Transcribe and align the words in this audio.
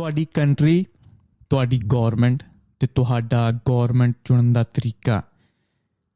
ਤੁਹਾਡੀ 0.00 0.26
ਕੰਟਰੀ, 0.34 0.86
ਤੁਹਾਡੀ 1.50 1.78
ਗਵਰਨਮੈਂਟ 1.78 2.42
ਤੇ 2.80 2.86
ਤੁਹਾਡਾ 2.86 3.52
ਗਵਰਨਮੈਂਟ 3.52 4.14
ਚੁਣਨ 4.24 4.52
ਦਾ 4.52 4.62
ਤਰੀਕਾ। 4.62 5.22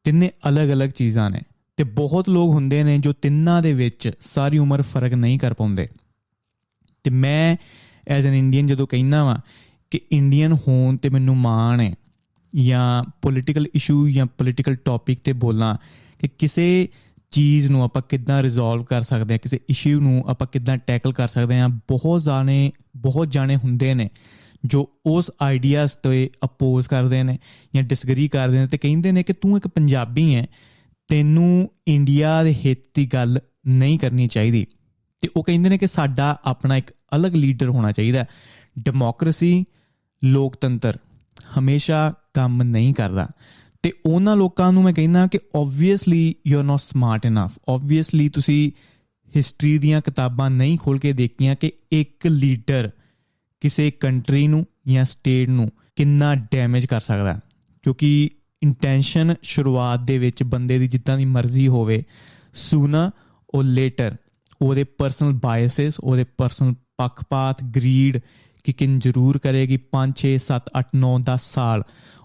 ਤਿੰਨੇ 0.04 0.30
ਅਲੱਗ-ਅਲੱਗ 0.48 0.88
ਚੀਜ਼ਾਂ 0.88 1.30
ਨੇ 1.30 1.40
ਤੇ 1.76 1.84
ਬਹੁਤ 1.84 2.28
ਲੋਕ 2.28 2.54
ਹੁੰਦੇ 2.54 2.84
ਨੇ 2.84 2.98
ਜੋ 2.98 3.12
ਤਿੰਨਾਂ 3.12 3.62
ਦੇ 3.62 3.72
ਵਿੱਚ 3.72 4.12
ਸਾਰੀ 4.20 4.58
ਉਮਰ 4.58 4.82
ਫ਼ਰਕ 4.82 5.12
ਨਹੀਂ 5.12 5.38
ਕਰ 5.38 5.54
ਪਾਉਂਦੇ। 5.54 5.88
ਤੇ 7.04 7.10
ਮੈਂ 7.10 7.56
ਐਜ਼ 8.08 8.26
ਐਨ 8.26 8.34
ਇੰਡੀਅਨ 8.34 8.66
ਜਦੋਂ 8.66 8.86
ਕਹਿੰਦਾ 8.86 9.24
ਵਾਂ 9.24 9.36
ਕਿ 9.90 10.00
ਇੰਡੀਅਨ 10.12 10.52
ਹੋਣ 10.52 10.96
ਤੇ 10.96 11.08
ਮੈਨੂੰ 11.08 11.36
ਮਾਣ 11.36 11.80
ਹੈ 11.80 11.94
ਜਾਂ 12.56 13.10
ਪੋਲਿਟੀਕਲ 13.22 13.66
ਇਸ਼ੂ 13.74 14.08
ਜਾਂ 14.08 14.26
ਪੋਲਿਟੀਕਲ 14.26 14.74
ਟੌਪਿਕ 14.74 15.20
ਤੇ 15.24 15.32
ਬੋਲਾਂ 15.32 15.76
ਕਿ 16.18 16.28
ਕਿਸੇ 16.28 16.88
ਚੀਜ਼ 17.34 17.68
ਨੂੰ 17.68 17.82
ਆਪਾਂ 17.82 18.02
ਕਿੱਦਾਂ 18.08 18.42
ਰਿਜ਼ੋਲਵ 18.42 18.84
ਕਰ 18.84 19.02
ਸਕਦੇ 19.02 19.34
ਹਾਂ, 19.34 19.38
ਕਿਸੇ 19.38 19.60
ਇਸ਼ੂ 19.68 20.00
ਨੂੰ 20.00 20.24
ਆਪਾਂ 20.28 20.46
ਕਿੱਦਾਂ 20.46 20.76
ਟੈਕਲ 20.76 21.12
ਕਰ 21.12 21.28
ਸਕਦੇ 21.28 21.60
ਹਾਂ, 21.60 21.68
ਬਹੁਤ 21.68 22.22
ਜਾਣੇ 22.22 22.72
ਬਹੁਤ 22.96 23.30
ਜਾਣੇ 23.30 23.56
ਹੁੰਦੇ 23.56 23.94
ਨੇ 23.94 24.10
ਜੋ 24.64 24.90
ਉਸ 25.06 25.30
ਆਈਡੀਆਜ਼ 25.42 25.90
ਤੇ 26.02 26.30
ਅਪੋਜ਼ 26.44 26.88
ਕਰਦੇ 26.88 27.22
ਨੇ 27.22 27.38
ਜਾਂ 27.74 27.82
ਡਿਸਗਰੀ 27.82 28.28
ਕਰਦੇ 28.28 28.58
ਨੇ 28.58 28.66
ਤੇ 28.66 28.78
ਕਹਿੰਦੇ 28.78 29.12
ਨੇ 29.12 29.22
ਕਿ 29.22 29.32
ਤੂੰ 29.32 29.56
ਇੱਕ 29.56 29.68
ਪੰਜਾਬੀ 29.68 30.34
ਹੈ, 30.34 30.46
ਤੈਨੂੰ 31.08 31.70
ਇੰਡੀਆ 31.88 32.42
ਦੇ 32.42 32.54
ਹਿੱਤ 32.54 32.78
ਦੀ 32.94 33.06
ਗੱਲ 33.06 33.38
ਨਹੀਂ 33.66 33.98
ਕਰਨੀ 33.98 34.28
ਚਾਹੀਦੀ। 34.28 34.66
ਤੇ 35.20 35.28
ਉਹ 35.36 35.44
ਕਹਿੰਦੇ 35.44 35.68
ਨੇ 35.68 35.78
ਕਿ 35.78 35.86
ਸਾਡਾ 35.86 36.38
ਆਪਣਾ 36.44 36.76
ਇੱਕ 36.76 36.90
ਅਲੱਗ 37.16 37.34
ਲੀਡਰ 37.34 37.68
ਹੋਣਾ 37.68 37.92
ਚਾਹੀਦਾ 37.92 38.24
ਡੈਮੋਕ੍ਰੇਸੀ 38.78 39.64
ਲੋਕਤੰਤਰ 40.24 40.98
ਹਮੇਸ਼ਾ 41.58 42.14
ਕੰਮ 42.34 42.62
ਨਹੀਂ 42.62 42.94
ਕਰਦਾ। 42.94 43.28
ਤੇ 43.84 43.92
ਉਹਨਾਂ 44.06 44.36
ਲੋਕਾਂ 44.36 44.72
ਨੂੰ 44.72 44.82
ਮੈਂ 44.82 44.92
ਕਹਿੰਦਾ 44.92 45.26
ਕਿ 45.26 45.38
obviously 45.56 46.34
you 46.46 46.58
are 46.58 46.64
not 46.64 46.80
smart 46.80 47.26
enough 47.26 47.58
obviously 47.68 48.28
ਤੁਸੀਂ 48.28 48.72
ਹਿਸਟਰੀ 49.36 49.78
ਦੀਆਂ 49.78 50.00
ਕਿਤਾਬਾਂ 50.00 50.50
ਨਹੀਂ 50.50 50.78
ਖੋਲ 50.78 50.98
ਕੇ 50.98 51.12
ਦੇਖੀਆਂ 51.12 51.56
ਕਿ 51.56 51.72
ਇੱਕ 51.92 52.26
ਲੀਡਰ 52.26 52.90
ਕਿਸੇ 53.60 53.90
ਕੰਟਰੀ 53.90 54.48
ਨੂੰ 54.48 54.66
ਜਾਂ 54.88 55.04
ਸਟੇਟ 55.04 55.48
ਨੂੰ 55.48 55.70
ਕਿੰਨਾ 55.96 56.34
ਡੈਮੇਜ 56.34 56.86
ਕਰ 56.86 57.00
ਸਕਦਾ 57.00 57.40
ਕਿਉਂਕਿ 57.82 58.30
ਇੰਟੈਂਸ਼ਨ 58.62 59.34
ਸ਼ੁਰੂਆਤ 59.42 60.00
ਦੇ 60.00 60.18
ਵਿੱਚ 60.18 60.42
ਬੰਦੇ 60.42 60.78
ਦੀ 60.78 60.88
ਜਿੱਦਾਂ 60.88 61.18
ਦੀ 61.18 61.24
ਮਰਜ਼ੀ 61.24 61.68
ਹੋਵੇ 61.68 62.04
ਸੂਨਾ 62.54 63.10
ਉਹ 63.50 63.62
ਲੇਟਰ 63.62 64.16
ਉਹਦੇ 64.62 64.84
ਪਰਸਨਲ 64.84 65.32
ਬਾਇਸਸ 65.32 66.00
ਉਹਦੇ 66.00 66.24
ਪਰਸਨਲ 66.24 66.74
ਪੱਖਪਾਤ 66.98 67.64
ਗਰੀਡ 67.64 68.18
ਕਿ 68.64 68.72
ਕਿਨ 68.72 68.98
ਜ਼ਰੂਰ 68.98 69.38
ਕਰੇਗੀ 69.38 69.78
5 69.92 70.12
6 70.16 70.34
7 70.44 70.72
8 70.80 70.84
9 70.98 71.18
10 71.22 71.44
ਸਾਲ। 71.44 71.82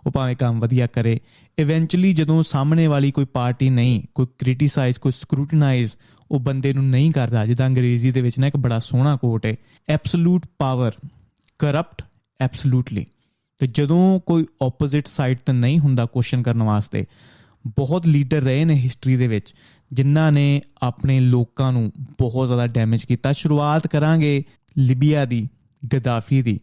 ਉਹ 0.07 0.11
ਭਾਵੇਂ 0.11 0.35
ਕੰਮ 0.35 0.59
ਵਧੀਆ 0.59 0.87
ਕਰੇ। 0.87 1.19
ਇਵੈਂਚੁਅਲੀ 1.59 2.13
ਜਦੋਂ 2.13 2.43
ਸਾਹਮਣੇ 2.43 2.87
ਵਾਲੀ 2.87 3.11
ਕੋਈ 3.11 3.25
ਪਾਰਟੀ 3.25 3.69
ਨਹੀਂ, 3.69 4.01
ਕੋਈ 4.15 4.27
ਕ੍ਰਿਟਿਸਾਈਜ਼ 4.39 4.99
ਕੋਈ 4.99 5.11
ਸਕਰੂਟਨਾਈਜ਼ 5.11 5.93
ਉਹ 6.31 6.39
ਬੰਦੇ 6.39 6.73
ਨੂੰ 6.73 6.89
ਨਹੀਂ 6.89 7.11
ਕਰਦਾ, 7.11 7.45
ਜਿੱਦਾਂ 7.45 7.67
ਅੰਗਰੇਜ਼ੀ 7.67 8.11
ਦੇ 8.11 8.21
ਵਿੱਚ 8.21 8.39
ਨਾ 8.39 8.47
ਇੱਕ 8.47 8.57
ਬੜਾ 8.57 8.79
ਸੋਹਣਾ 8.79 9.15
ਕੋਟ 9.15 9.45
ਹੈ 9.45 9.55
ਐਬਸੋਲੂਟ 9.89 10.45
ਪਾਵਰ 10.57 10.91
ਕਰਪਟ 11.59 12.03
ਐਬਸੋਲੂਟਲੀ 12.41 13.05
ਤੇ 13.59 13.67
ਜਦੋਂ 13.67 14.19
ਕੋਈ 14.19 14.45
ਆਪੋਜ਼ਿਟ 14.61 15.07
ਸਾਈਡ 15.07 15.37
ਤੇ 15.45 15.53
ਨਹੀਂ 15.53 15.79
ਹੁੰਦਾ 15.79 16.05
ਕੁਐਸਚਨ 16.05 16.43
ਕਰਨ 16.43 16.63
ਵਾਸਤੇ, 16.63 17.05
ਬਹੁਤ 17.67 18.05
ਲੀਡਰ 18.05 18.41
ਰਹੇ 18.41 18.65
ਨੇ 18.65 18.73
ਹਿਸਟਰੀ 18.73 19.15
ਦੇ 19.15 19.27
ਵਿੱਚ, 19.27 19.53
ਜਿਨ੍ਹਾਂ 19.93 20.31
ਨੇ 20.31 20.61
ਆਪਣੇ 20.81 21.19
ਲੋਕਾਂ 21.19 21.71
ਨੂੰ 21.71 21.91
ਬਹੁਤ 21.97 22.47
ਜ਼ਿਆਦਾ 22.47 22.67
ਡੈਮੇਜ 22.67 23.05
ਕੀਤਾ। 23.05 23.33
ਸ਼ੁਰੂਆਤ 23.33 23.87
ਕਰਾਂਗੇ 23.87 24.43
ਲਿਬੀਆ 24.77 25.25
ਦੀ, 25.25 25.47
ਗਦਾਫੀ 25.95 26.41
ਦੀ। 26.41 26.59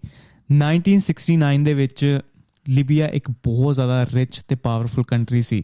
1969 0.51 1.65
ਦੇ 1.65 1.75
ਵਿੱਚ 1.75 2.21
ਲਿਬੀਆ 2.69 3.07
ਇੱਕ 3.07 3.31
ਬਹੁਤ 3.31 3.75
ਜ਼ਿਆਦਾ 3.75 4.07
ਰਿਚ 4.15 4.41
ਤੇ 4.49 4.55
ਪਾਵਰਫੁਲ 4.55 5.05
ਕੰਟਰੀ 5.05 5.43
ਸੀ, 5.43 5.63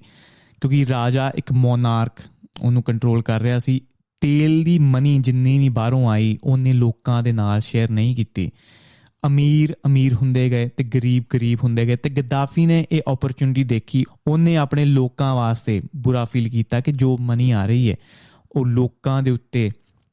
ਕਿਉਂਕਿ 0.60 0.86
ਰਾਜਾ 0.86 1.30
ਇੱਕ 1.34 1.52
ਮੋਨਾਰਕ 1.52 2.12
ਉਹਨੂੰ 2.62 2.82
ਕੰਟਰੋਲ 2.82 3.22
ਕਰ 3.22 3.40
ਰਿਹਾ 3.40 3.58
ਸੀ। 3.58 3.80
ਤੇਲ 4.20 4.62
ਦੀ 4.64 4.78
ਮਨੀ 4.78 5.18
ਜਿੰਨੀ 5.18 5.58
ਵੀ 5.58 5.68
ਬਾਹਰੋਂ 5.68 6.08
ਆਈ, 6.10 6.36
ਉਹਨੇ 6.44 6.72
ਲੋਕਾਂ 6.72 7.22
ਦੇ 7.22 7.32
ਨਾਲ 7.32 7.60
ਸ਼ੇਅਰ 7.60 7.90
ਨਹੀਂ 7.90 8.16
ਕੀਤੀ। 8.16 8.50
ਅਮੀਰ 9.26 9.74
ਅਮੀਰ 9.86 10.14
ਹੁੰਦੇ 10.14 10.50
ਗਏ 10.50 10.68
ਤੇ 10.68 10.84
ਗਰੀਬ 10.84 11.24
ਗਰੀਬ 11.34 11.58
ਹੁੰਦੇ 11.64 11.86
ਗਏ 11.86 11.96
ਤੇ 11.96 12.10
ਗਦਾਫੀ 12.10 12.66
ਨੇ 12.66 12.84
ਇਹ 12.92 13.02
ਓਪਰਚੁਨਿਟੀ 13.08 13.64
ਦੇਖੀ। 13.64 14.04
ਉਹਨੇ 14.26 14.56
ਆਪਣੇ 14.56 14.84
ਲੋਕਾਂ 14.84 15.34
ਵਾਸਤੇ 15.34 15.82
ਬੁਰਾ 15.96 16.24
ਫੀਲ 16.24 16.48
ਕੀਤਾ 16.48 16.80
ਕਿ 16.80 16.92
ਜੋ 16.92 17.16
ਮਨੀ 17.20 17.50
ਆ 17.50 17.66
ਰਹੀ 17.66 17.90
ਹੈ, 17.90 17.96
ਉਹ 18.52 18.66
ਲੋਕਾਂ 18.66 19.22
ਦੇ 19.22 19.30
ਉੱਤੇ 19.30 19.70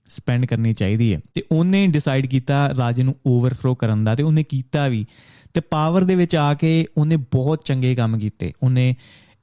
ਸਪੈਂਡ 0.10 0.46
ਕਰਨੀ 0.46 0.74
ਚਾਹੀਦੀ 0.74 1.14
ਹੈ। 1.14 1.20
ਤੇ 1.34 1.44
ਉਹਨੇ 1.52 1.88
ਡਿਸਾਈਡ 1.88 2.26
ਕੀਤਾ 2.26 2.74
ਰਾਜੇ 2.78 3.04
ਨੂੰ 3.04 3.16
ਓਵਰਫਲੋ 3.26 3.76
ਕਰਨ 3.76 4.04
ਦਾ 4.04 4.16
ਤੇ 4.16 4.24
ਉਹਨੇ 4.24 4.44
ਕੀਤਾ 4.44 4.88
ਵੀ 4.88 5.06
ਤੇ 5.54 5.62
ਪਾਵਰ 5.62 6.04
ਦੇ 6.04 6.16
ਵਿੱਚ 6.16 6.36
ਆ 6.36 6.54
ਕੇ 6.54 6.86
ਉਹਨੇ 6.98 7.16
ਬਹੁਤ 7.16 7.62
ਚੰਗੇ 7.66 7.96
ਕੰਮ 7.96 8.18
ਕੀਤੇ। 8.18 8.54
ਉਹਨੇ 8.64 8.96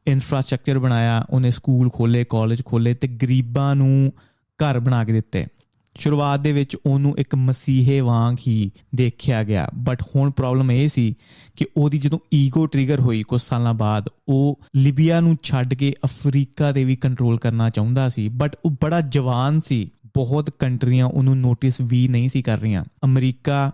ਇਨਫਰਾਸਟ੍ਰਕਚਰ 0.06 0.78
ਬਣਾਇਆ, 0.78 1.26
ਉਹਨੇ 1.30 1.50
ਸਕੂਲ 1.50 1.90
ਖੋਲੇ 1.90 2.24
ਕਾਲਜ 2.28 2.62
ਖੋਲੇ 2.64 2.94
ਤੇ 2.94 3.08
ਗਰੀਬਾਂ 3.08 3.76
ਨੂੰ 3.76 4.12
ਘਰ 4.46 4.80
ਬਣਾ 4.80 5.04
ਕੇ 5.04 5.12
ਦਿੱਤੇ। 5.12 5.46
ਸ਼ੁਰੂਆਤ 5.94 6.40
ਦੇ 6.40 6.52
ਵਿੱਚ 6.52 6.76
ਉਹਨੂੰ 6.86 7.18
ਇੱਕ 7.18 7.34
ਮਸੀਹੇ 7.34 8.00
ਵਾਂਗ 8.00 8.36
ਹੀ 8.46 8.70
ਦੇਖਿਆ 8.94 9.44
ਗਿਆ। 9.44 9.68
ਬਟ 9.74 10.02
ਹੁਣ 10.02 10.30
ਪ੍ਰੋਬਲਮ 10.30 10.70
ਇਹ 10.70 10.88
ਸੀ 10.88 11.14
ਕਿ 11.56 11.66
ਉਹਦੀ 11.76 11.98
ਜਦੋਂ 11.98 12.18
ਈਗੋ 12.34 12.66
ਟ੍ਰਿਗਰ 12.66 13.00
ਹੋਈ 13.00 13.22
ਕੁਝ 13.22 13.42
ਸਾਲਾਂ 13.42 13.74
ਬਾਅਦ, 13.74 14.08
ਉਹ 14.28 14.60
ਲਿਬੀਆ 14.76 15.20
ਨੂੰ 15.20 15.36
ਛੱਡ 15.42 15.74
ਕੇ 15.74 15.94
ਅਫਰੀਕਾ 16.04 16.72
ਦੇ 16.72 16.84
ਵੀ 16.84 16.96
ਕੰਟਰੋਲ 16.96 17.38
ਕਰਨਾ 17.38 17.70
ਚਾਹੁੰਦਾ 17.70 18.08
ਸੀ। 18.08 18.28
ਬਟ 18.28 18.56
ਉਹ 18.64 18.70
ਬੜਾ 18.70 19.00
ਜਵਾਨ 19.00 19.60
ਸੀ। 19.60 19.90
ਬਹੁਤ 20.06 20.50
ਕੰਟਰੀਆਂ 20.50 21.06
ਉਹਨੂੰ 21.06 21.38
ਨੋਟਿਸ 21.38 21.74
ਵੀ 21.82 22.08
ਨਹੀਂ 22.08 22.28
ਸੀ 22.28 22.42
ਕਰ 22.42 22.58
ਰਹੀਆਂ। 22.58 22.84
ਅਮਰੀਕਾ 23.04 23.72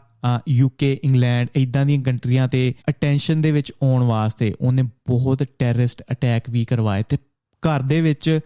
ਯੂਕੇ 0.48 1.00
ਇੰਗਲੈਂਡ 1.04 1.48
ਇਦਾਂ 1.56 1.86
ਦੀਆਂ 1.86 2.02
ਕੰਟਰੀਆਂ 2.02 2.48
ਤੇ 2.48 2.74
ਅਟੈਂਸ਼ਨ 2.88 3.40
ਦੇ 3.40 3.52
ਵਿੱਚ 3.52 3.72
ਆਉਣ 3.82 4.02
ਵਾਸਤੇ 4.02 4.54
ਉਹਨੇ 4.60 4.82
ਬਹੁਤ 4.82 5.42
ਟੈਰਰਿਸਟ 5.58 6.02
ਅਟੈਕ 6.12 6.50
ਵੀ 6.50 6.64
ਕਰਵਾਏ 6.64 7.02
ਤੇ 7.08 7.16
ਘਰ 7.62 7.82
ਦੇ 7.82 8.00
ਵਿੱਚ 8.00 8.40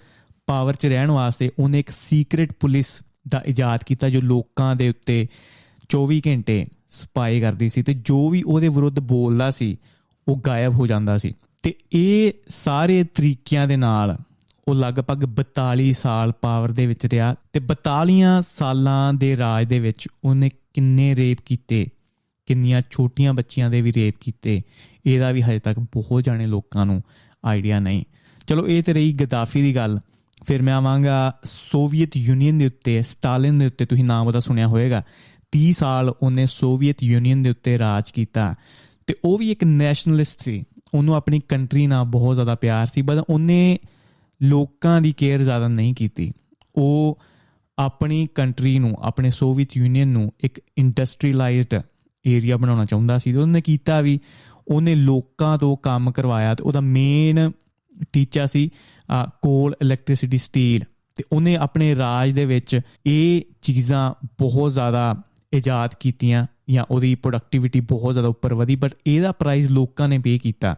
ਪਾਵਰ 0.47 0.75
'ਚ 0.75 0.87
ਰਹਿਣ 0.87 1.11
ਵਾਸਤੇ 1.11 1.51
ਉਹਨੇ 1.59 1.79
ਇੱਕ 1.79 1.91
ਸੀਕ੍ਰੀਟ 1.91 2.53
ਪੁਲਿਸ 2.61 3.03
ਦਾ 3.29 3.43
ਇਜਾਦ 3.47 3.85
ਕੀਤਾ 3.85 4.09
ਜੋ 4.09 4.21
ਲੋਕਾਂ 4.21 4.77
ਦੇ 4.77 4.89
ਉੱਤੇ 4.89 5.29
24 5.97 6.21
ਘੰਟੇ 6.27 6.67
ਸਪਾਈ 6.89 7.41
ਕਰਦੀ 7.41 7.69
ਸੀ 7.69 7.83
ਤੇ 7.83 7.95
ਜੋ 7.95 8.31
ਵੀ 8.31 8.43
ਉਹਦੇ 8.43 8.69
ਵਿਰੁੱਧ 8.69 9.01
ਬੋਲਦਾ 9.01 9.51
ਸੀ, 9.51 9.77
ਉਹ 10.29 10.37
ਗਾਇਬ 10.47 10.75
ਹੋ 10.75 10.87
ਜਾਂਦਾ 10.87 11.19
ਸੀ 11.19 11.35
ਤੇ 11.63 11.75
ਇਹ 11.93 12.33
ਸਾਰੇ 12.49 13.05
ਤਰੀਕਿਆਂ 13.05 13.69
ਦੇ 13.69 13.77
ਨਾਲ 13.77 14.17
ਉਹ 14.69 14.75
ਲਗਭਗ 14.75 15.25
42 15.25 15.93
ਸਾਲ 15.93 16.33
ਪਾਵਰ 16.33 16.73
ਦੇ 16.73 16.87
ਵਿੱਚ 16.87 17.07
ਰਿਹਾ 17.07 17.35
ਤੇ 17.53 17.61
42 17.61 18.41
ਸਾਲਾਂ 18.43 19.13
ਦੇ 19.15 19.37
ਰਾਜ 19.37 19.67
ਦੇ 19.67 19.79
ਵਿੱਚ 19.81 20.09
ਉਹਨੇ 20.25 20.49
ਕਿੰਨੇ 20.75 21.15
ਰੇਪ 21.17 21.39
ਕੀਤੇ, 21.47 21.87
ਕਿੰਨੀਆਂ 22.49 22.83
ਛੋਟੀਆਂ 22.91 23.35
ਬੱਚੀਆਂ 23.35 23.71
ਦੇ 23.71 23.83
ਵੀ 23.83 23.93
ਰੇਪ 23.93 24.15
ਕੀਤੇ, 24.21 24.63
ਇਹਦਾ 25.07 25.31
ਵੀ 25.33 25.43
ਹਜੇ 25.43 25.59
ਤੱਕ 25.59 25.79
ਬਹੁਤ 25.79 26.25
ਜਾਣੇ 26.25 26.47
ਲੋਕਾਂ 26.47 26.87
ਨੂੰ 26.87 27.01
ਆਈਡੀਆ 27.45 27.79
ਨਹੀਂ। 27.81 28.05
ਚਲੋ 28.49 28.67
ਇਹ 28.69 28.83
ਤੇ 28.83 28.93
ਰਹੀ 28.93 29.13
ਗਦਾਫੀ 29.13 29.63
ਦੀ 29.63 29.75
ਗੱਲ, 29.77 29.99
ਫਿਰ 30.47 30.63
ਮੈਂ 30.63 30.75
ਆਵਾਂਗਾ 30.75 31.33
ਸੋਵੀਅਤ 31.45 32.17
ਯੂਨੀਅਨ 32.17 32.59
ਦੇ 32.59 32.67
ਉੱਤੇ 32.67 33.03
ਸਟਾਲਿਨ 33.03 33.59
ਦੇ 33.59 33.67
ਉੱਤੇ, 33.67 33.87
ਤੁਸੀਂ 33.87 34.05
ਨਾਮ 34.05 34.27
ਉਹਦਾ 34.27 34.41
ਸੁਣਿਆ 34.41 34.67
ਹੋਵੇਗਾ। 34.67 35.03
30 35.53 35.73
ਸਾਲ 35.73 36.15
ਉਹਨੇ 36.23 36.47
ਸੋਵੀਅਤ 36.47 37.03
ਯੂਨੀਅਨ 37.03 37.43
ਦੇ 37.43 37.51
ਉੱਤੇ 37.51 37.79
ਰਾਜ 37.79 38.11
ਕੀਤਾ 38.11 38.55
ਤੇ 39.07 39.15
ਉਹ 39.25 39.39
ਵੀ 39.39 39.51
ਇੱਕ 39.51 39.65
ਨੈਸ਼ਨਲਿਸਟ 39.65 40.43
ਸੀ, 40.43 40.65
ਉਹਨੂੰ 40.95 41.15
ਆਪਣੀ 41.15 41.41
ਕੰਟਰੀ 41.49 41.87
ਨਾਲ 41.87 42.05
ਬਹੁਤ 42.05 42.35
ਜ਼ਿਆਦਾ 42.35 42.55
ਪਿਆਰ 42.55 42.87
ਸੀ 42.87 43.03
ਬਟ 43.03 43.25
ਉਹਨੇ 43.29 43.79
ਲੋਕਾਂ 44.43 45.01
ਦੀ 45.01 45.13
ਕੇਅਰ 45.13 45.43
ਜ਼ਿਆਦਾ 45.43 45.69
ਨਹੀਂ 45.69 45.95
ਕੀਤੀ। 45.95 46.33
ਉਹ 46.77 47.19
ਆਪਣੀ 47.79 48.29
ਕੰਟਰੀ 48.35 48.79
ਨੂੰ, 48.79 48.97
ਆਪਣੇ 49.01 49.31
ਸੋਵੀਅਤ 49.31 49.77
ਯੂਨੀਅਨ 49.77 50.09
ਨੂੰ 50.09 50.33
ਇੱਕ 50.41 50.61
ਇੰਡਸਟਰੀਅਲਾਈਜ਼ਡ 50.79 51.81
ਏਰੀਆ 52.27 52.57
ਬਣਾਉਣਾ 52.57 52.85
ਚਾਹੁੰਦਾ 52.85 53.19
ਸੀ। 53.19 53.33
ਤੇ 53.33 53.39
ਉਹਨੇ 53.39 53.61
ਕੀਤਾ 53.61 54.01
ਵੀ, 54.01 54.21
ਉਹਨੇ 54.69 54.95
ਲੋਕਾਂ 54.95 55.59
ਤੋਂ 55.59 55.77
ਕੰਮ 55.77 56.13
ਕਰਵਾਇਆ 56.13 56.55
ਤੇ 56.55 56.63
ਉਹਦਾ 56.63 56.81
ਮੇਨ 56.81 57.53
ਟੀਚਾ 58.13 58.47
ਸੀ 58.47 58.71
ਕੋਲ 59.43 59.75
ਇਲੈਕਟ੍ਰਿਸਿਟੀ 59.83 60.39
ਸਟੀਲ 60.39 60.85
ਤੇ 61.15 61.25
ਉਹਨੇ 61.33 61.57
ਆਪਣੇ 61.57 61.97
ਰਾਜ 61.97 62.31
ਦੇ 62.31 62.47
ਵਿੱਚ 62.47 62.81
ਇਹ 63.07 63.43
ਚੀਜ਼ਾਂ 63.63 64.15
ਬਹੁਤ 64.39 64.73
ਜ਼ਿਆਦਾ 64.73 65.23
ਇਜਾਦ 65.53 65.95
ਕੀਤੀਆਂ 66.01 66.47
ਜਾਂ 66.71 66.85
ਉਹਦੀ 66.91 67.15
ਪ੍ਰੋਡਕਟਿਵਿਟੀ 67.15 67.81
ਬਹੁਤ 67.81 68.13
ਜ਼ਿਆਦਾ 68.13 68.29
ਉੱਪਰ 68.29 68.55
ਵਧੀ 68.55 68.77
ਬਟ 68.77 68.95
ਇਹਦਾ 69.07 69.33
ਪ੍ਰਾਈਸ 69.33 69.71
ਲੋਕਾਂ 69.71 70.09
ਨੇ 70.09 70.19
ਪੇ 70.19 70.39
ਕੀਤਾ। 70.39 70.77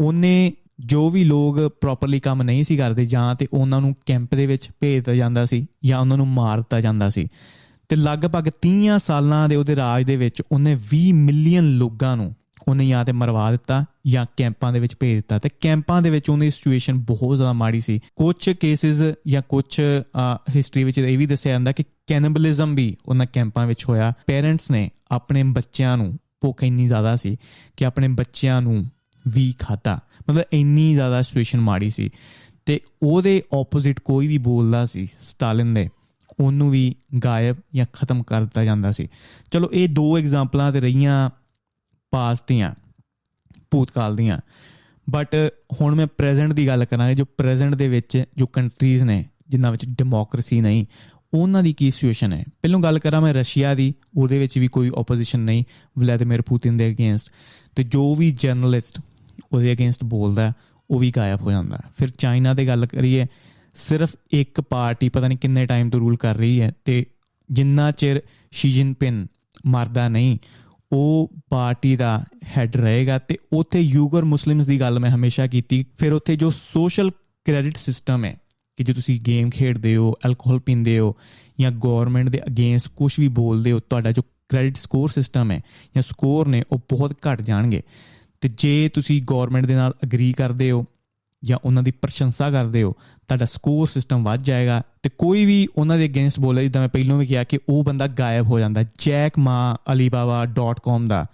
ਉਹਨੇ 0.00 0.52
ਜੋ 0.80 1.10
ਵੀ 1.10 1.24
ਲੋਕ 1.24 1.72
ਪ੍ਰੋਪਰਲੀ 1.80 2.20
ਕੰਮ 2.20 2.42
ਨਹੀਂ 2.42 2.64
ਸੀ 2.64 2.76
ਕਰਦੇ 2.76 3.06
ਜਾਂ 3.06 3.34
ਤੇ 3.34 3.46
ਉਹਨਾਂ 3.52 3.80
ਨੂੰ 3.80 3.96
ਕੈਂਪ 4.06 4.34
ਦੇ 4.34 4.46
ਵਿੱਚ 4.46 4.68
ਭੇਜ 4.80 4.94
ਦਿੱਤਾ 4.94 5.12
ਜਾਂਦਾ 5.12 5.44
ਸੀ 5.44 5.66
ਜਾਂ 5.84 6.00
ਉਹਨਾਂ 6.00 6.16
ਨੂੰ 6.16 6.28
ਮਾਰ 6.28 6.58
ਦਿੱਤਾ 6.58 6.80
ਜਾਂਦਾ 6.80 7.10
ਸੀ। 7.10 7.28
ਤੇ 7.88 7.96
ਲਗਭਗ 7.96 8.50
30 8.62 8.98
ਸਾਲਾਂ 8.98 9.48
ਦੇ 9.48 9.56
ਉਹਦੇ 9.56 9.76
ਰਾਜ 9.76 10.04
ਦੇ 10.04 10.16
ਵਿੱਚ 10.16 10.42
ਉਹਨੇ 10.52 10.78
20 10.94 11.12
ਮਿਲੀਅਨ 11.12 11.64
ਲੋਕਾਂ 11.64 12.16
ਨੂੰ 12.16 12.34
ਉਹਨੇ 12.68 12.88
ਜਾਂ 12.88 13.04
ਤੇ 13.04 13.12
ਮਰਵਾ 13.12 13.50
ਦਿੱਤਾ 13.50 13.84
ਜਾਂ 14.06 14.26
ਕੈਂਪਾਂ 14.36 14.72
ਦੇ 14.72 14.80
ਵਿੱਚ 14.80 14.96
ਭੇਜ 15.00 15.16
ਦਿੱਤਾ। 15.16 15.38
ਤੇ 15.38 15.48
ਕੈਂਪਾਂ 15.60 16.02
ਦੇ 16.02 16.10
ਵਿੱਚ 16.10 16.30
ਉਹਦੀ 16.30 16.50
ਸਿਚੁਏਸ਼ਨ 16.50 16.98
ਬਹੁਤ 16.98 17.36
ਜ਼ਿਆਦਾ 17.36 17.52
ਮਾੜੀ 17.52 17.80
ਸੀ। 17.80 18.00
ਕੁਝ 18.16 18.50
ਕੇਸਿਸ 18.50 19.02
ਜਾਂ 19.28 19.42
ਕੁਝ 19.48 19.80
ਹਿਸਟਰੀ 20.56 20.84
ਵਿੱਚ 20.84 20.98
ਇਹ 20.98 21.18
ਵੀ 21.18 21.26
ਦੱਸਿਆ 21.26 21.52
ਜਾਂਦਾ 21.52 21.72
ਕਿ 21.72 21.84
ਕੈਨਿਬਲਿਜ਼ਮ 22.06 22.74
ਵੀ 22.74 22.96
ਉਹਨਾਂ 23.06 23.26
ਕੈਂਪਾਂ 23.32 23.66
ਵਿੱਚ 23.66 23.84
ਹੋਇਆ। 23.88 24.12
ਪੇਰੈਂਟਸ 24.26 24.70
ਨੇ 24.70 24.90
ਆਪਣੇ 25.10 25.42
ਬੱਚਿਆਂ 25.42 25.96
ਨੂੰ 25.96 26.18
ਭੁੱਖ 26.40 26.62
ਇੰਨੀ 26.62 26.86
ਜ਼ਿਆਦਾ 26.86 27.16
ਸੀ 27.16 27.36
ਕਿ 27.76 27.84
ਆਪਣੇ 27.84 28.08
ਬੱਚਿਆਂ 28.08 28.62
ਨੂੰ 28.62 28.84
ਵੀ 29.28 29.54
ਖਾਤਾ 29.58 30.00
ਮਤਲਬ 30.30 30.44
ਇੰਨੀ 30.52 30.94
ਜ਼ਿਆਦਾ 30.94 31.22
ਸਿਚੁਏਸ਼ਨ 31.22 31.60
ਮਾੜੀ 31.60 31.90
ਸੀ। 31.90 32.10
ਤੇ 32.66 32.80
ਉਹਦੇ 33.02 33.42
ਆਪੋਜ਼ਿਟ 33.52 34.00
ਕੋਈ 34.00 34.26
ਵੀ 34.26 34.38
ਬੋਲਦਾ 34.38 34.86
ਸੀ, 34.86 35.08
ਸਟਾਲਿਨ 35.22 35.74
ਦੇ, 35.74 35.88
ਉਹਨੂੰ 36.40 36.70
ਵੀ 36.70 36.94
ਗਾਇਬ 37.24 37.56
ਜਾਂ 37.74 37.86
ਖਤਮ 37.92 38.22
ਕਰ 38.22 38.40
ਦਿੱਤਾ 38.40 38.64
ਜਾਂਦਾ 38.64 38.92
ਸੀ। 38.92 39.08
ਚਲੋ, 39.50 39.68
ਇਹ 39.72 39.88
ਦੋ 39.88 40.18
ਐਗਜ਼ਾਮਪਲਾਂ 40.18 40.72
ਤੇ 40.72 40.80
ਰਹੀਆਂ 40.80 41.30
ਪਾਸ 42.10 42.38
ਦੀਆਂ, 42.48 42.74
ਭੂਤਕਾਲ 43.70 44.16
ਦੀਆਂ। 44.16 44.38
ਬਟ 45.10 45.36
ਹੁਣ 45.80 45.94
ਮੈਂ 45.94 46.06
ਪ੍ਰੈਜ਼ੈਂਟ 46.06 46.52
ਦੀ 46.52 46.66
ਗੱਲ 46.66 46.84
ਕਰਾਂਗਾ, 46.84 47.14
ਜੋ 47.14 47.24
ਪ੍ਰੈਜ਼ੈਂਟ 47.24 47.74
ਦੇ 47.74 47.88
ਵਿੱਚ 47.88 48.24
ਜੋ 48.36 48.46
ਕੰਟਰੀਜ਼ 48.46 49.02
ਨੇ, 49.02 49.24
ਜਿਨ੍ਹਾਂ 49.48 49.72
ਵਿੱਚ 49.72 49.86
ਡੈਮੋਕ੍ਰੇਸੀ 49.86 50.60
ਨਹੀਂ, 50.60 50.86
ਉਹਨਾਂ 51.34 51.62
ਦੀ 51.62 51.72
ਕੀ 51.72 51.90
ਸਿਚੁਏਸ਼ਨ 51.90 52.32
ਹੈ? 52.32 52.44
ਪਹਿਲਾਂ 52.62 52.80
ਗੱਲ 52.80 52.98
ਕਰਾਂ 52.98 53.20
ਮੈਂ 53.20 53.34
ਰਸ਼ੀਆ 53.34 53.74
ਦੀ, 53.74 53.94
ਉਹਦੇ 54.16 54.38
ਵਿੱਚ 54.38 54.58
ਵੀ 54.58 54.68
ਕੋਈ 54.68 54.90
ਆਪੋਜੀਸ਼ਨ 54.98 55.40
ਨਹੀਂ 55.40 55.64
ਵਲਾਦੀਮੀਰ 55.98 56.42
ਪੁਤਿਨ 56.42 56.76
ਦੇ 56.76 56.90
ਅਗੇਂਸਟ 56.90 57.30
ਤੇ 57.76 57.84
ਜੋ 57.84 58.14
ਵੀ 58.14 58.30
ਜਰਨਲਿਸਟ 58.30 59.00
ਉਹਦੇ 59.52 59.72
ਅਗੇਂਸਟ 59.72 60.04
ਬੋਲਦਾ 60.04 60.52
ਉਹ 60.90 60.98
ਵੀ 60.98 61.10
ਗਾਇਬ 61.10 61.40
ਹੋ 61.40 61.50
ਜਾਂਦਾ 61.50 61.78
ਫਿਰ 61.98 62.08
ਚਾਈਨਾ 62.08 62.54
ਦੇ 62.54 62.66
ਗੱਲ 62.66 62.86
ਕਰੀਏ, 62.86 63.26
ਸਿਰਫ 63.74 64.16
ਇੱਕ 64.32 64.60
ਪਾਰਟੀ 64.60 65.08
ਪਤਾ 65.08 65.28
ਨਹੀਂ 65.28 65.38
ਕਿੰਨੇ 65.38 65.66
ਟਾਈਮ 65.66 65.90
ਤੋਂ 65.90 66.00
ਰੂਲ 66.00 66.16
ਕਰ 66.16 66.36
ਰਹੀ 66.36 66.60
ਹੈ 66.60 66.70
ਤੇ 66.84 67.04
ਜਿੰਨਾ 67.50 67.90
ਚਿਰ 67.90 68.20
ਸ਼ੀ 68.50 68.72
ਜਿਨਪਿੰਗ 68.72 69.26
ਮਰਦਾ 69.66 70.08
ਨਹੀਂ, 70.08 70.38
ਉਹ 70.92 71.32
ਪਾਰਟੀ 71.50 71.96
ਦਾ 71.96 72.24
ਹੈੱਡ 72.56 72.76
ਰਹੇਗਾ 72.76 73.18
ਤੇ 73.18 73.36
ਉੱਥੇ 73.52 73.80
ਯੂਗਰ 73.80 74.24
ਮੁਸਲਿਮਸ 74.24 74.66
ਦੀ 74.66 74.80
ਗੱਲ 74.80 74.98
ਮੈਂ 74.98 75.10
ਹਮੇਸ਼ਾ 75.10 75.46
ਕੀਤੀ, 75.46 75.84
ਫਿਰ 75.98 76.12
ਉੱਥੇ 76.12 76.36
ਜੋ 76.36 76.50
ਸੋਸ਼ਲ 76.50 77.10
ਕ੍ਰੈਡਿਟ 77.44 77.76
ਸਿਸਟਮ 77.76 78.24
ਹੈ, 78.24 78.36
ਕਿ 78.76 78.84
ਜੇ 78.84 78.92
ਤੁਸੀਂ 78.92 79.20
ਗੇਮ 79.26 79.50
ਖੇਡਦੇ 79.50 79.96
ਹੋ 79.96 80.14
ਐਲਕੋਹਲ 80.24 80.58
ਪੀਂਦੇ 80.60 80.98
ਹੋ 80.98 81.14
ਜਾਂ 81.60 81.70
ਗਵਰਨਮੈਂਟ 81.72 82.28
ਦੇ 82.28 82.40
ਅਗੇਂਸਟ 82.46 82.88
ਕੁਝ 82.88 83.12
ਵੀ 83.20 83.28
ਬੋਲਦੇ 83.28 83.72
ਹੋ, 83.72 83.80
ਤੁਹਾਡਾ 83.80 84.12
ਜੋ 84.12 84.22
ਕ੍ਰੈਡਿਟ 84.48 84.76
ਸਕੋਰ 84.76 85.08
ਸਿਸਟਮ 85.08 85.50
ਹੈ 85.50 85.60
ਜਾਂ 85.94 86.02
ਸਕੋਰ 86.02 86.48
ਨੇ 86.48 86.62
ਉਹ 86.72 86.78
ਬਹੁਤ 86.78 87.12
ਘਟ 87.12 87.42
ਜਾਣਗੇ। 87.42 87.82
ਤੇ 88.40 88.48
ਜੇ 88.48 88.90
ਤੁਸੀਂ 88.94 89.22
ਗਵਰਨਮੈਂਟ 89.30 89.66
ਦੇ 89.66 89.74
ਨਾਲ 89.74 89.92
ਅਗਰੀ 90.04 90.32
ਕਰਦੇ 90.32 90.70
ਹੋ 90.70 90.84
ਜਾਂ 91.44 91.58
ਉਹਨਾਂ 91.64 91.82
ਦੀ 91.82 91.90
ਪ੍ਰਸ਼ੰਸਾ 91.90 92.50
ਕਰਦੇ 92.50 92.82
ਹੋ, 92.82 92.92
ਤੁਹਾਡਾ 92.92 93.44
ਸਕੋਰ 93.44 93.88
ਸਿਸਟਮ 93.88 94.24
ਵੱਧ 94.24 94.42
ਜਾਏਗਾ 94.42 94.82
ਤੇ 95.02 95.10
ਕੋਈ 95.18 95.44
ਵੀ 95.44 95.68
ਉਹਨਾਂ 95.76 95.98
ਦੇ 95.98 96.04
ਅਗੇਂਸਟ 96.04 96.40
ਬੋਲੇ, 96.40 96.62
ਜਿੱਦਾਂ 96.62 96.82
ਮੈਂ 96.82 96.88
ਪਹਿਲਾਂ 96.88 97.16
ਵੀ 97.16 97.26
ਕਿਹਾ 97.26 97.44
ਕਿ 97.44 97.58
ਉਹ 97.68 97.84
ਬੰਦਾ 97.84 98.06
ਗਾਇਬ 98.06 98.46
ਹੋ 98.46 98.58
ਜਾਂਦਾ, 98.58 98.84
ਜੈਕ 98.98 99.38
ਮਾ 99.38 99.76
alibaba.com 99.92 101.08
ਦਾ। 101.08 101.26